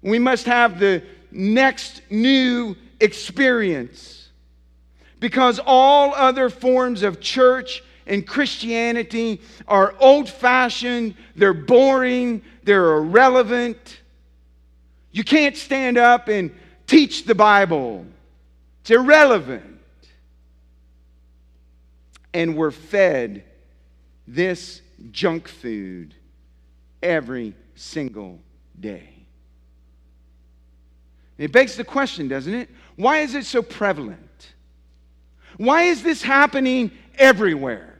We 0.00 0.20
must 0.20 0.46
have 0.46 0.78
the 0.78 1.02
next 1.32 2.00
new 2.08 2.76
experience. 3.00 4.28
Because 5.18 5.58
all 5.66 6.14
other 6.14 6.48
forms 6.48 7.02
of 7.02 7.20
church 7.20 7.82
and 8.06 8.24
Christianity 8.24 9.40
are 9.66 9.96
old 9.98 10.28
fashioned, 10.28 11.16
they're 11.34 11.52
boring, 11.52 12.40
they're 12.62 12.92
irrelevant. 12.92 13.98
You 15.10 15.24
can't 15.24 15.56
stand 15.56 15.98
up 15.98 16.28
and 16.28 16.54
teach 16.86 17.24
the 17.24 17.34
Bible, 17.34 18.06
it's 18.82 18.92
irrelevant. 18.92 19.80
And 22.32 22.56
we're 22.56 22.70
fed 22.70 23.42
this 24.28 24.82
junk 25.10 25.48
food 25.48 26.14
every 27.02 27.54
single 27.74 28.40
day. 28.78 29.10
It 31.38 31.52
begs 31.52 31.76
the 31.76 31.84
question, 31.84 32.28
doesn't 32.28 32.54
it? 32.54 32.70
Why 32.96 33.18
is 33.18 33.34
it 33.34 33.44
so 33.44 33.62
prevalent? 33.62 34.54
Why 35.58 35.82
is 35.82 36.02
this 36.02 36.22
happening 36.22 36.90
everywhere? 37.16 37.98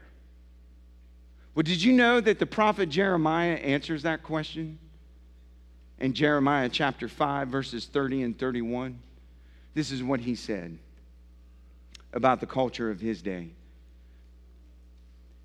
Well, 1.54 1.62
did 1.62 1.82
you 1.82 1.92
know 1.92 2.20
that 2.20 2.38
the 2.38 2.46
prophet 2.46 2.88
Jeremiah 2.88 3.54
answers 3.54 4.02
that 4.02 4.22
question? 4.22 4.78
In 5.98 6.12
Jeremiah 6.12 6.68
chapter 6.68 7.08
5, 7.08 7.48
verses 7.48 7.86
30 7.86 8.22
and 8.22 8.38
31, 8.38 8.98
this 9.74 9.90
is 9.90 10.02
what 10.02 10.20
he 10.20 10.34
said 10.34 10.78
about 12.12 12.40
the 12.40 12.46
culture 12.46 12.90
of 12.90 13.00
his 13.00 13.22
day. 13.22 13.48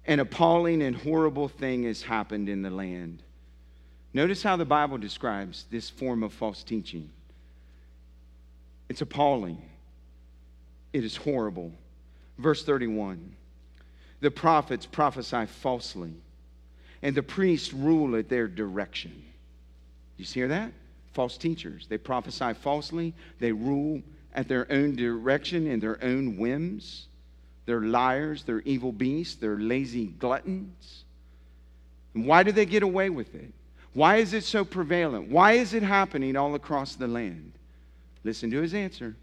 An 0.05 0.19
appalling 0.19 0.81
and 0.81 0.95
horrible 0.95 1.47
thing 1.47 1.83
has 1.83 2.01
happened 2.01 2.49
in 2.49 2.61
the 2.61 2.69
land. 2.69 3.21
Notice 4.13 4.43
how 4.43 4.57
the 4.57 4.65
Bible 4.65 4.97
describes 4.97 5.65
this 5.71 5.89
form 5.89 6.23
of 6.23 6.33
false 6.33 6.63
teaching. 6.63 7.09
It's 8.89 9.01
appalling. 9.01 9.61
It 10.91 11.03
is 11.05 11.15
horrible. 11.15 11.71
Verse 12.37 12.65
31 12.65 13.35
The 14.19 14.31
prophets 14.31 14.85
prophesy 14.85 15.45
falsely, 15.45 16.13
and 17.01 17.15
the 17.15 17.23
priests 17.23 17.73
rule 17.73 18.15
at 18.15 18.27
their 18.27 18.47
direction. 18.47 19.23
You 20.17 20.25
hear 20.25 20.49
that? 20.49 20.73
False 21.13 21.37
teachers. 21.37 21.87
They 21.87 21.97
prophesy 21.97 22.53
falsely, 22.53 23.13
they 23.39 23.51
rule 23.51 24.01
at 24.33 24.47
their 24.47 24.69
own 24.71 24.95
direction 24.95 25.67
and 25.67 25.81
their 25.81 26.03
own 26.03 26.37
whims. 26.37 27.07
They're 27.65 27.81
liars, 27.81 28.43
they're 28.43 28.61
evil 28.61 28.91
beasts, 28.91 29.35
they're 29.35 29.59
lazy 29.59 30.07
gluttons. 30.07 31.03
And 32.13 32.25
why 32.25 32.43
do 32.43 32.51
they 32.51 32.65
get 32.65 32.83
away 32.83 33.09
with 33.09 33.33
it? 33.35 33.53
Why 33.93 34.17
is 34.17 34.33
it 34.33 34.43
so 34.43 34.63
prevalent? 34.63 35.29
Why 35.29 35.53
is 35.53 35.73
it 35.73 35.83
happening 35.83 36.35
all 36.35 36.55
across 36.55 36.95
the 36.95 37.07
land? 37.07 37.51
Listen 38.23 38.49
to 38.51 38.61
his 38.61 38.73
answer. 38.73 39.15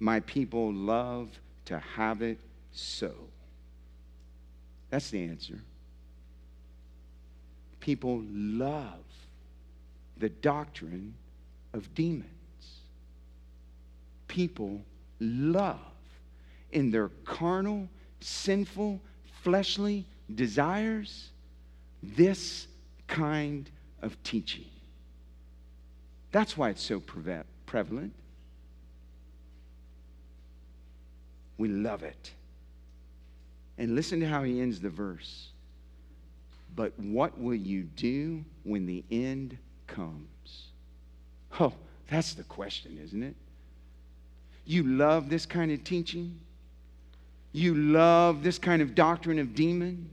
My 0.00 0.20
people 0.20 0.72
love 0.72 1.28
to 1.66 1.78
have 1.78 2.22
it 2.22 2.38
so. 2.72 3.12
That's 4.90 5.10
the 5.10 5.24
answer. 5.24 5.58
People 7.80 8.22
love 8.30 9.04
the 10.18 10.28
doctrine 10.28 11.14
of 11.72 11.94
demons. 11.94 12.26
People 14.28 14.80
love 15.20 15.78
in 16.72 16.90
their 16.90 17.08
carnal, 17.24 17.88
sinful, 18.20 19.00
fleshly 19.42 20.04
desires 20.34 21.30
this 22.02 22.66
kind 23.06 23.70
of 24.00 24.20
teaching. 24.22 24.64
That's 26.30 26.56
why 26.56 26.70
it's 26.70 26.82
so 26.82 27.00
prevalent. 27.66 28.14
We 31.58 31.68
love 31.68 32.02
it. 32.02 32.32
And 33.78 33.94
listen 33.94 34.20
to 34.20 34.26
how 34.26 34.42
he 34.42 34.60
ends 34.60 34.80
the 34.80 34.90
verse. 34.90 35.48
But 36.74 36.98
what 36.98 37.38
will 37.38 37.54
you 37.54 37.82
do 37.82 38.44
when 38.64 38.86
the 38.86 39.04
end 39.10 39.58
comes? 39.86 40.68
Oh, 41.60 41.74
that's 42.10 42.32
the 42.32 42.44
question, 42.44 42.98
isn't 43.02 43.22
it? 43.22 43.36
You 44.64 44.84
love 44.84 45.28
this 45.28 45.44
kind 45.44 45.70
of 45.70 45.84
teaching? 45.84 46.40
You 47.52 47.74
love 47.74 48.42
this 48.42 48.58
kind 48.58 48.80
of 48.80 48.94
doctrine 48.94 49.38
of 49.38 49.54
demon? 49.54 50.10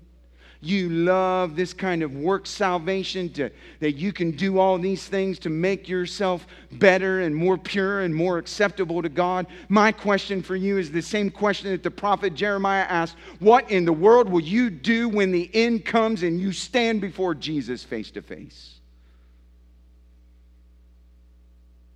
You 0.62 0.90
love 0.90 1.56
this 1.56 1.72
kind 1.74 2.04
of 2.04 2.16
work 2.16 2.46
salvation 2.46 3.30
to, 3.34 3.50
that 3.80 3.94
you 3.94 4.12
can 4.12 4.32
do 4.32 4.60
all 4.60 4.78
these 4.78 5.08
things 5.08 5.40
to 5.40 5.50
make 5.50 5.88
yourself 5.88 6.46
better 6.74 7.22
and 7.22 7.34
more 7.34 7.58
pure 7.58 8.02
and 8.02 8.14
more 8.14 8.38
acceptable 8.38 9.02
to 9.02 9.08
God. 9.08 9.48
My 9.70 9.94
question 9.94 10.44
for 10.44 10.58
you 10.58 10.78
is 10.78 10.92
the 10.92 11.02
same 11.02 11.30
question 11.30 11.72
that 11.72 11.82
the 11.82 11.92
prophet 11.92 12.34
Jeremiah 12.34 12.86
asked 12.90 13.16
What 13.40 13.72
in 13.72 13.86
the 13.86 13.94
world 13.94 14.28
will 14.28 14.42
you 14.42 14.70
do 14.70 15.08
when 15.08 15.32
the 15.32 15.50
end 15.54 15.86
comes 15.86 16.24
and 16.24 16.42
you 16.42 16.52
stand 16.52 17.00
before 17.00 17.34
Jesus 17.36 17.82
face 17.82 18.12
to 18.12 18.22
face? 18.22 18.80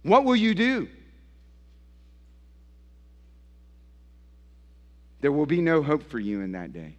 What 0.04 0.24
will 0.24 0.38
you 0.38 0.56
do? 0.56 0.88
There 5.24 5.32
will 5.32 5.46
be 5.46 5.62
no 5.62 5.82
hope 5.82 6.04
for 6.10 6.20
you 6.20 6.42
in 6.42 6.52
that 6.52 6.74
day. 6.74 6.98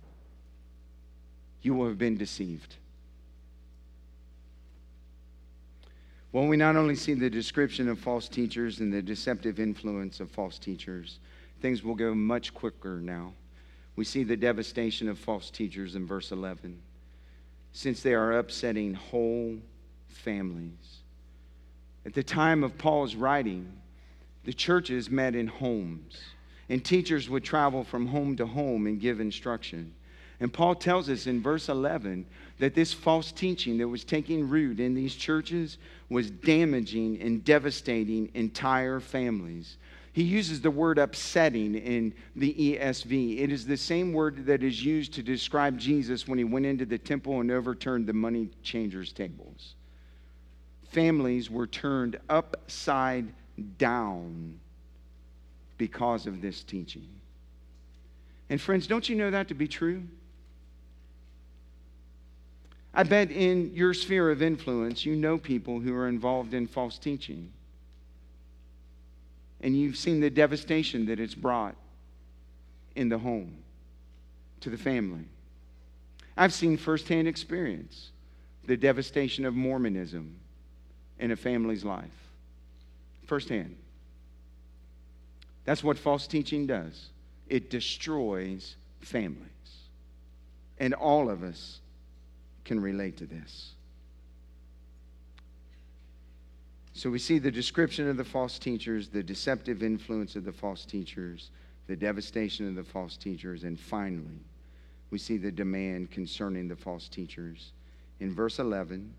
You 1.60 1.74
will 1.74 1.88
have 1.88 1.98
been 1.98 2.16
deceived. 2.16 2.76
Well, 6.32 6.46
we 6.46 6.56
not 6.56 6.74
only 6.74 6.94
see 6.94 7.12
the 7.12 7.28
description 7.28 7.86
of 7.86 7.98
false 7.98 8.26
teachers 8.26 8.80
and 8.80 8.90
the 8.90 9.02
deceptive 9.02 9.60
influence 9.60 10.20
of 10.20 10.30
false 10.30 10.58
teachers, 10.58 11.18
things 11.60 11.84
will 11.84 11.94
go 11.94 12.14
much 12.14 12.54
quicker 12.54 12.98
now. 12.98 13.34
We 13.94 14.06
see 14.06 14.24
the 14.24 14.38
devastation 14.38 15.10
of 15.10 15.18
false 15.18 15.50
teachers 15.50 15.94
in 15.94 16.06
verse 16.06 16.32
11. 16.32 16.80
Since 17.72 18.00
they 18.00 18.14
are 18.14 18.38
upsetting 18.38 18.94
whole 18.94 19.58
families. 20.08 21.02
At 22.06 22.14
the 22.14 22.22
time 22.22 22.64
of 22.64 22.78
Paul's 22.78 23.16
writing, 23.16 23.70
the 24.44 24.54
churches 24.54 25.10
met 25.10 25.34
in 25.34 25.46
homes 25.46 26.18
and 26.68 26.84
teachers 26.84 27.28
would 27.28 27.44
travel 27.44 27.84
from 27.84 28.06
home 28.06 28.36
to 28.36 28.46
home 28.46 28.86
and 28.86 29.00
give 29.00 29.20
instruction. 29.20 29.94
And 30.40 30.52
Paul 30.52 30.74
tells 30.74 31.08
us 31.08 31.26
in 31.26 31.40
verse 31.40 31.68
11 31.68 32.26
that 32.58 32.74
this 32.74 32.92
false 32.92 33.32
teaching 33.32 33.78
that 33.78 33.88
was 33.88 34.04
taking 34.04 34.48
root 34.48 34.80
in 34.80 34.94
these 34.94 35.14
churches 35.14 35.78
was 36.08 36.30
damaging 36.30 37.20
and 37.20 37.44
devastating 37.44 38.30
entire 38.34 39.00
families. 39.00 39.76
He 40.12 40.22
uses 40.22 40.60
the 40.60 40.70
word 40.70 40.98
upsetting 40.98 41.74
in 41.74 42.14
the 42.36 42.54
ESV. 42.54 43.40
It 43.40 43.50
is 43.50 43.66
the 43.66 43.76
same 43.76 44.12
word 44.12 44.46
that 44.46 44.62
is 44.62 44.84
used 44.84 45.12
to 45.14 45.22
describe 45.22 45.78
Jesus 45.78 46.28
when 46.28 46.38
he 46.38 46.44
went 46.44 46.66
into 46.66 46.86
the 46.86 46.98
temple 46.98 47.40
and 47.40 47.50
overturned 47.50 48.06
the 48.06 48.12
money 48.12 48.48
changers' 48.62 49.12
tables. 49.12 49.74
Families 50.90 51.50
were 51.50 51.66
turned 51.66 52.20
upside 52.28 53.26
down 53.78 54.60
because 55.78 56.26
of 56.26 56.40
this 56.40 56.62
teaching. 56.62 57.08
And 58.50 58.60
friends, 58.60 58.86
don't 58.86 59.08
you 59.08 59.16
know 59.16 59.30
that 59.30 59.48
to 59.48 59.54
be 59.54 59.66
true? 59.66 60.02
I 62.92 63.02
bet 63.02 63.30
in 63.30 63.74
your 63.74 63.92
sphere 63.92 64.30
of 64.30 64.40
influence, 64.40 65.04
you 65.04 65.16
know 65.16 65.36
people 65.36 65.80
who 65.80 65.94
are 65.94 66.08
involved 66.08 66.54
in 66.54 66.66
false 66.66 66.96
teaching. 66.96 67.50
And 69.60 69.76
you've 69.76 69.96
seen 69.96 70.20
the 70.20 70.30
devastation 70.30 71.06
that 71.06 71.18
it's 71.18 71.34
brought 71.34 71.74
in 72.94 73.08
the 73.08 73.18
home, 73.18 73.56
to 74.60 74.70
the 74.70 74.78
family. 74.78 75.24
I've 76.36 76.52
seen 76.52 76.76
firsthand 76.76 77.26
experience 77.26 78.10
the 78.66 78.76
devastation 78.76 79.44
of 79.44 79.54
Mormonism 79.54 80.36
in 81.18 81.32
a 81.32 81.36
family's 81.36 81.84
life. 81.84 82.04
Firsthand. 83.26 83.76
That's 85.64 85.82
what 85.82 85.98
false 85.98 86.26
teaching 86.26 86.66
does 86.66 87.10
it 87.48 87.70
destroys 87.70 88.76
families. 89.00 89.48
And 90.78 90.94
all 90.94 91.28
of 91.30 91.42
us 91.42 91.80
can 92.64 92.80
relate 92.80 93.18
to 93.18 93.26
this. 93.26 93.72
So 96.94 97.10
we 97.10 97.18
see 97.18 97.38
the 97.38 97.50
description 97.50 98.08
of 98.08 98.16
the 98.16 98.24
false 98.24 98.58
teachers, 98.58 99.08
the 99.08 99.22
deceptive 99.22 99.82
influence 99.82 100.36
of 100.36 100.44
the 100.44 100.52
false 100.52 100.84
teachers, 100.84 101.50
the 101.86 101.96
devastation 101.96 102.68
of 102.68 102.76
the 102.76 102.84
false 102.84 103.16
teachers, 103.16 103.64
and 103.64 103.78
finally, 103.78 104.40
we 105.10 105.18
see 105.18 105.36
the 105.36 105.52
demand 105.52 106.10
concerning 106.10 106.66
the 106.68 106.76
false 106.76 107.08
teachers. 107.08 107.72
In 108.20 108.34
verse 108.34 108.58
11, 108.58 109.12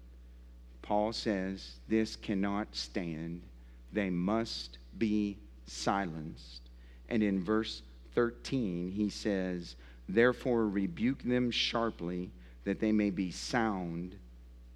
Paul 0.81 1.13
says, 1.13 1.75
This 1.87 2.15
cannot 2.15 2.75
stand. 2.75 3.41
They 3.93 4.09
must 4.09 4.77
be 4.97 5.37
silenced. 5.65 6.61
And 7.09 7.21
in 7.23 7.43
verse 7.43 7.81
13, 8.13 8.91
he 8.91 9.09
says, 9.09 9.75
Therefore 10.07 10.67
rebuke 10.67 11.23
them 11.23 11.51
sharply, 11.51 12.31
that 12.63 12.79
they 12.79 12.91
may 12.91 13.09
be 13.09 13.31
sound 13.31 14.15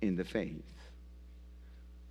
in 0.01 0.15
the 0.15 0.23
faith. 0.23 0.63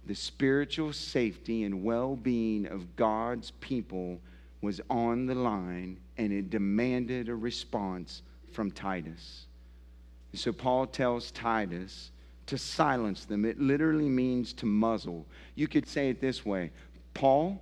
The 0.07 0.15
spiritual 0.15 0.93
safety 0.93 1.65
and 1.65 1.85
well 1.85 2.17
being 2.17 2.67
of 2.67 2.97
God's 2.97 3.53
people 3.61 4.21
was 4.61 4.81
on 4.91 5.27
the 5.27 5.35
line, 5.35 5.99
and 6.17 6.33
it 6.33 6.51
demanded 6.51 7.29
a 7.29 7.35
response 7.35 8.23
from 8.53 8.71
Titus. 8.71 9.47
So 10.35 10.53
Paul 10.53 10.87
tells 10.87 11.31
Titus 11.31 12.11
to 12.47 12.59
silence 12.59 13.25
them. 13.25 13.45
It 13.45 13.61
literally 13.61 14.09
means 14.09 14.53
to 14.55 14.67
muzzle. 14.67 15.27
You 15.55 15.69
could 15.69 15.87
say 15.87 16.09
it 16.09 16.21
this 16.21 16.45
way 16.45 16.71
Paul, 17.15 17.61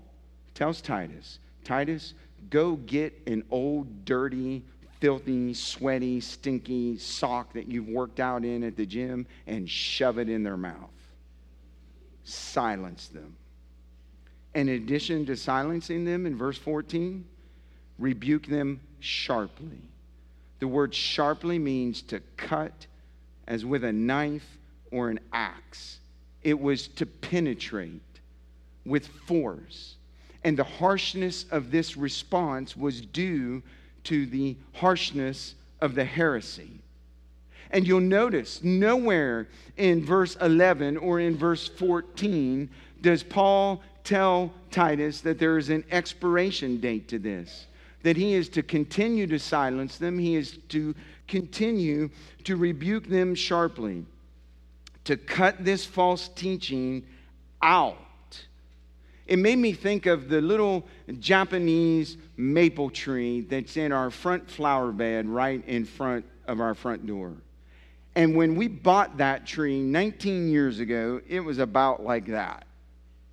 tells 0.57 0.80
Titus, 0.80 1.38
Titus, 1.62 2.14
go 2.50 2.76
get 2.76 3.12
an 3.26 3.44
old, 3.50 4.04
dirty, 4.04 4.64
filthy, 5.00 5.52
sweaty, 5.54 6.20
stinky 6.20 6.96
sock 6.98 7.52
that 7.52 7.68
you've 7.68 7.88
worked 7.88 8.18
out 8.18 8.44
in 8.44 8.64
at 8.64 8.76
the 8.76 8.86
gym 8.86 9.26
and 9.46 9.68
shove 9.68 10.18
it 10.18 10.28
in 10.28 10.42
their 10.42 10.57
mouth. 10.57 10.90
silence 12.24 13.07
them. 13.09 13.36
In 14.54 14.70
addition 14.70 15.26
to 15.26 15.36
silencing 15.36 16.04
them 16.04 16.26
in 16.26 16.36
verse 16.36 16.59
14, 16.59 17.24
rebuke 17.98 18.46
them 18.46 18.80
sharply. 19.00 19.82
The 20.59 20.66
word 20.66 20.94
sharply 20.94 21.59
means 21.59 22.00
to 22.02 22.20
cut 22.36 22.86
as 23.46 23.64
with 23.64 23.84
a 23.84 23.92
knife 23.92 24.59
or 24.90 25.11
an 25.11 25.20
axe. 25.32 26.00
It 26.42 26.59
was 26.59 26.88
to 26.88 27.04
penetrate 27.07 28.00
with 28.86 29.07
force. 29.07 29.95
And 30.47 30.57
the 30.57 30.62
harshness 30.62 31.44
of 31.51 31.72
this 31.72 31.97
response 31.97 32.76
was 32.76 33.01
due 33.01 33.64
to 34.05 34.26
the 34.26 34.57
harshness 34.74 35.57
of 35.80 35.97
the 35.97 36.05
heresy. 36.05 36.70
And 37.72 37.84
you'll 37.84 37.99
notice 37.99 38.62
nowhere 38.62 39.49
in 39.76 40.05
verse 40.05 40.36
11 40.36 40.99
or 40.99 41.18
in 41.18 41.36
verse 41.36 41.66
14 41.66 42.70
does 43.01 43.24
Paul 43.24 43.82
tell 44.05 44.53
Titus 44.70 45.20
that 45.22 45.40
there 45.40 45.59
is 45.59 45.68
an 45.68 45.82
expiration 45.90 46.78
date 46.78 47.09
to 47.09 47.18
this, 47.18 47.66
that 48.05 48.16
he 48.16 48.34
is 48.34 48.49
to 48.51 48.62
continue 48.62 49.26
to 49.26 49.40
silence 49.40 49.99
them, 49.99 50.16
he 50.16 50.36
is 50.36 50.59
to 50.68 50.94
continue 51.26 52.09
to 52.44 52.55
rebuke 52.55 53.09
them 53.09 53.34
sharply, 53.34 54.07
to 55.03 55.16
cut 55.16 55.64
this 55.64 55.84
false 55.84 56.28
teaching 56.28 57.05
out. 57.61 57.99
It 59.27 59.39
made 59.39 59.59
me 59.59 59.72
think 59.72 60.07
of 60.07 60.29
the 60.29 60.41
little 60.41 60.87
Japanese 61.18 62.16
maple 62.37 62.91
tree 62.91 63.41
that's 63.41 63.77
in 63.77 63.91
our 63.93 64.11
front 64.11 64.49
flower 64.49 64.93
bed 64.93 65.27
right 65.27 65.62
in 65.66 65.85
front 65.85 66.24
of 66.47 66.61
our 66.61 66.74
front 66.74 67.07
door. 67.07 67.35
And 68.14 68.35
when 68.37 68.55
we 68.55 68.68
bought 68.68 69.18
that 69.18 69.47
tree 69.47 69.81
19 69.81 70.49
years 70.49 70.81
ago, 70.81 71.20
it 71.29 71.41
was 71.41 71.59
about 71.59 72.03
like 72.03 72.27
that. 72.27 72.66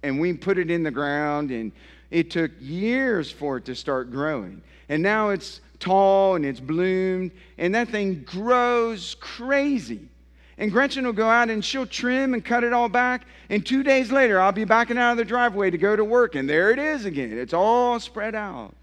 And 0.02 0.20
we 0.20 0.34
put 0.34 0.58
it 0.58 0.70
in 0.70 0.84
the 0.84 0.92
ground, 0.92 1.52
and 1.52 1.72
it 2.12 2.30
took 2.30 2.52
years 2.60 3.32
for 3.32 3.58
it 3.58 3.66
to 3.66 3.76
start 3.76 4.12
growing. 4.12 4.62
And 4.90 5.02
now 5.02 5.30
it's 5.30 5.62
tall 5.80 6.36
and 6.36 6.46
it's 6.46 6.60
bloomed, 6.60 7.32
and 7.58 7.74
that 7.76 7.90
thing 7.90 8.24
grows 8.24 9.16
crazy. 9.20 10.10
And 10.58 10.72
Gretchen 10.72 11.06
will 11.06 11.14
go 11.14 11.28
out 11.28 11.50
and 11.50 11.64
she'll 11.64 11.88
trim 11.88 12.34
and 12.34 12.46
cut 12.46 12.64
it 12.64 12.74
all 12.74 12.90
back. 12.90 13.26
And 13.50 13.66
two 13.66 13.84
days 13.84 14.12
later, 14.12 14.40
I'll 14.40 14.52
be 14.52 14.66
backing 14.66 14.98
out 14.98 15.12
of 15.12 15.18
the 15.18 15.26
driveway 15.26 15.72
to 15.72 15.78
go 15.78 15.96
to 15.96 16.06
work, 16.06 16.36
and 16.36 16.50
there 16.50 16.72
it 16.72 16.80
is 16.80 17.06
again. 17.06 17.38
It's 17.38 17.54
all 17.54 18.00
spread 18.00 18.36
out. 18.36 18.76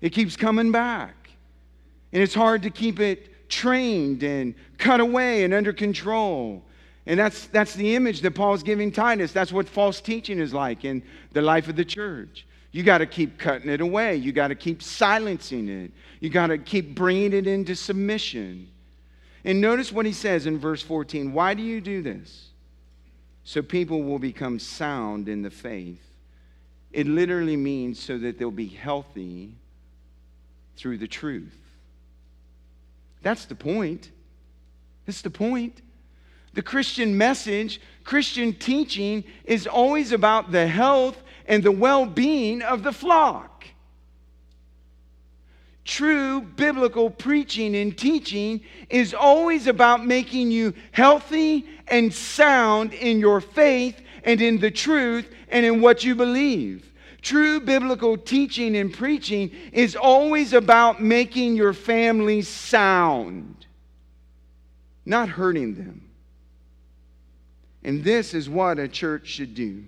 It 0.00 0.10
keeps 0.10 0.36
coming 0.36 0.72
back. 0.72 1.14
And 2.12 2.22
it's 2.22 2.34
hard 2.34 2.62
to 2.62 2.70
keep 2.70 2.98
it 2.98 3.48
trained 3.48 4.22
and 4.22 4.54
cut 4.78 5.00
away 5.00 5.44
and 5.44 5.54
under 5.54 5.72
control. 5.72 6.62
And 7.06 7.18
that's, 7.18 7.46
that's 7.46 7.74
the 7.74 7.94
image 7.94 8.20
that 8.22 8.32
Paul's 8.32 8.62
giving 8.62 8.92
Titus. 8.92 9.32
That's 9.32 9.52
what 9.52 9.68
false 9.68 10.00
teaching 10.00 10.38
is 10.38 10.52
like 10.54 10.84
in 10.84 11.02
the 11.32 11.42
life 11.42 11.68
of 11.68 11.76
the 11.76 11.84
church. 11.84 12.46
You 12.72 12.82
got 12.82 12.98
to 12.98 13.06
keep 13.06 13.38
cutting 13.38 13.68
it 13.68 13.80
away. 13.80 14.16
You 14.16 14.32
got 14.32 14.48
to 14.48 14.54
keep 14.54 14.82
silencing 14.82 15.68
it. 15.68 15.90
You 16.20 16.30
got 16.30 16.48
to 16.48 16.58
keep 16.58 16.94
bringing 16.94 17.32
it 17.32 17.46
into 17.46 17.74
submission. 17.74 18.68
And 19.44 19.60
notice 19.60 19.90
what 19.90 20.06
he 20.06 20.12
says 20.12 20.46
in 20.46 20.58
verse 20.58 20.82
14. 20.82 21.32
Why 21.32 21.54
do 21.54 21.62
you 21.62 21.80
do 21.80 22.02
this? 22.02 22.48
So 23.44 23.62
people 23.62 24.02
will 24.02 24.18
become 24.18 24.58
sound 24.58 25.28
in 25.28 25.42
the 25.42 25.50
faith. 25.50 26.04
It 26.92 27.06
literally 27.06 27.56
means 27.56 27.98
so 27.98 28.18
that 28.18 28.38
they'll 28.38 28.50
be 28.50 28.66
healthy 28.66 29.54
through 30.76 30.98
the 30.98 31.08
truth. 31.08 31.56
That's 33.22 33.44
the 33.44 33.54
point. 33.54 34.10
That's 35.06 35.22
the 35.22 35.30
point. 35.30 35.82
The 36.52 36.62
Christian 36.62 37.16
message, 37.16 37.80
Christian 38.02 38.54
teaching 38.54 39.24
is 39.44 39.66
always 39.66 40.12
about 40.12 40.52
the 40.52 40.66
health 40.66 41.22
and 41.46 41.62
the 41.62 41.72
well 41.72 42.06
being 42.06 42.62
of 42.62 42.82
the 42.82 42.92
flock. 42.92 43.64
True 45.84 46.40
biblical 46.40 47.10
preaching 47.10 47.74
and 47.74 47.96
teaching 47.96 48.60
is 48.88 49.14
always 49.14 49.66
about 49.66 50.04
making 50.06 50.50
you 50.50 50.74
healthy 50.92 51.66
and 51.88 52.12
sound 52.12 52.92
in 52.92 53.18
your 53.18 53.40
faith 53.40 54.00
and 54.24 54.40
in 54.40 54.58
the 54.60 54.70
truth 54.70 55.28
and 55.48 55.64
in 55.64 55.80
what 55.80 56.04
you 56.04 56.14
believe. 56.14 56.92
True 57.22 57.60
biblical 57.60 58.16
teaching 58.16 58.76
and 58.76 58.92
preaching 58.92 59.50
is 59.72 59.96
always 59.96 60.52
about 60.52 61.02
making 61.02 61.54
your 61.54 61.72
family 61.72 62.42
sound, 62.42 63.66
not 65.04 65.28
hurting 65.28 65.74
them. 65.74 66.08
And 67.84 68.04
this 68.04 68.34
is 68.34 68.48
what 68.48 68.78
a 68.78 68.88
church 68.88 69.26
should 69.26 69.54
do. 69.54 69.84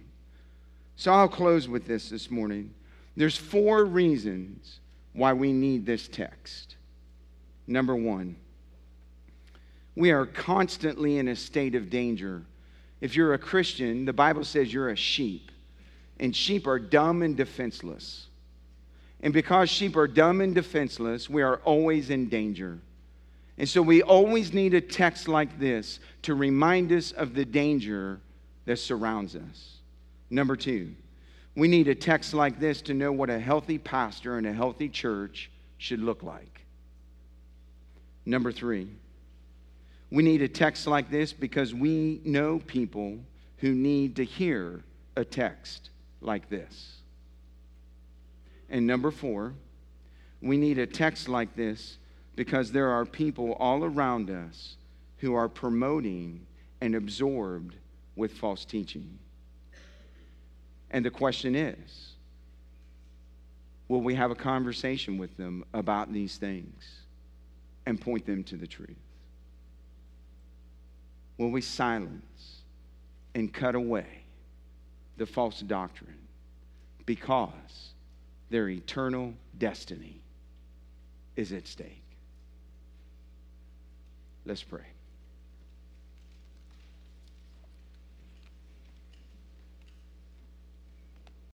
So 0.96 1.12
I'll 1.12 1.28
close 1.28 1.68
with 1.68 1.86
this 1.86 2.10
this 2.10 2.30
morning. 2.30 2.72
There's 3.16 3.36
four 3.36 3.84
reasons 3.84 4.80
why 5.12 5.32
we 5.32 5.52
need 5.52 5.86
this 5.86 6.08
text. 6.08 6.76
Number 7.66 7.94
one, 7.94 8.36
we 9.94 10.10
are 10.10 10.26
constantly 10.26 11.18
in 11.18 11.28
a 11.28 11.36
state 11.36 11.74
of 11.74 11.90
danger. 11.90 12.42
If 13.00 13.14
you're 13.14 13.34
a 13.34 13.38
Christian, 13.38 14.04
the 14.04 14.12
Bible 14.12 14.44
says 14.44 14.72
you're 14.72 14.90
a 14.90 14.96
sheep 14.96 15.50
and 16.22 16.34
sheep 16.34 16.68
are 16.68 16.78
dumb 16.78 17.22
and 17.22 17.36
defenseless. 17.36 18.28
And 19.22 19.32
because 19.32 19.68
sheep 19.68 19.96
are 19.96 20.06
dumb 20.06 20.40
and 20.40 20.54
defenseless, 20.54 21.28
we 21.28 21.42
are 21.42 21.56
always 21.64 22.10
in 22.10 22.28
danger. 22.28 22.78
And 23.58 23.68
so 23.68 23.82
we 23.82 24.02
always 24.02 24.52
need 24.52 24.72
a 24.74 24.80
text 24.80 25.26
like 25.28 25.58
this 25.58 25.98
to 26.22 26.34
remind 26.34 26.92
us 26.92 27.10
of 27.10 27.34
the 27.34 27.44
danger 27.44 28.20
that 28.66 28.78
surrounds 28.78 29.34
us. 29.36 29.78
Number 30.30 30.54
two, 30.56 30.94
we 31.54 31.68
need 31.68 31.88
a 31.88 31.94
text 31.94 32.32
like 32.34 32.58
this 32.58 32.80
to 32.82 32.94
know 32.94 33.12
what 33.12 33.30
a 33.30 33.38
healthy 33.38 33.78
pastor 33.78 34.38
and 34.38 34.46
a 34.46 34.52
healthy 34.52 34.88
church 34.88 35.50
should 35.78 36.00
look 36.00 36.22
like. 36.22 36.64
Number 38.24 38.52
three, 38.52 38.88
we 40.10 40.22
need 40.22 40.42
a 40.42 40.48
text 40.48 40.86
like 40.86 41.10
this 41.10 41.32
because 41.32 41.74
we 41.74 42.20
know 42.24 42.58
people 42.58 43.18
who 43.58 43.72
need 43.72 44.16
to 44.16 44.24
hear 44.24 44.82
a 45.16 45.24
text 45.24 45.90
like 46.20 46.48
this. 46.48 46.98
And 48.70 48.86
number 48.86 49.10
four, 49.10 49.54
we 50.40 50.56
need 50.56 50.78
a 50.78 50.86
text 50.86 51.28
like 51.28 51.54
this 51.54 51.98
because 52.36 52.72
there 52.72 52.90
are 52.90 53.04
people 53.04 53.52
all 53.54 53.84
around 53.84 54.30
us 54.30 54.76
who 55.18 55.34
are 55.34 55.48
promoting 55.48 56.46
and 56.80 56.94
absorbed 56.94 57.76
with 58.16 58.32
false 58.32 58.64
teaching. 58.64 59.18
And 60.92 61.04
the 61.04 61.10
question 61.10 61.54
is 61.54 62.12
will 63.88 64.00
we 64.00 64.14
have 64.14 64.30
a 64.30 64.34
conversation 64.34 65.18
with 65.18 65.36
them 65.36 65.64
about 65.74 66.12
these 66.12 66.36
things 66.36 67.00
and 67.84 68.00
point 68.00 68.24
them 68.24 68.44
to 68.44 68.56
the 68.56 68.66
truth? 68.66 68.96
Will 71.36 71.50
we 71.50 71.60
silence 71.60 72.62
and 73.34 73.52
cut 73.52 73.74
away 73.74 74.22
the 75.16 75.26
false 75.26 75.60
doctrine 75.60 76.18
because 77.06 77.92
their 78.50 78.68
eternal 78.68 79.34
destiny 79.58 80.20
is 81.36 81.52
at 81.52 81.66
stake. 81.66 82.04
Let's 84.44 84.62
pray. 84.62 84.91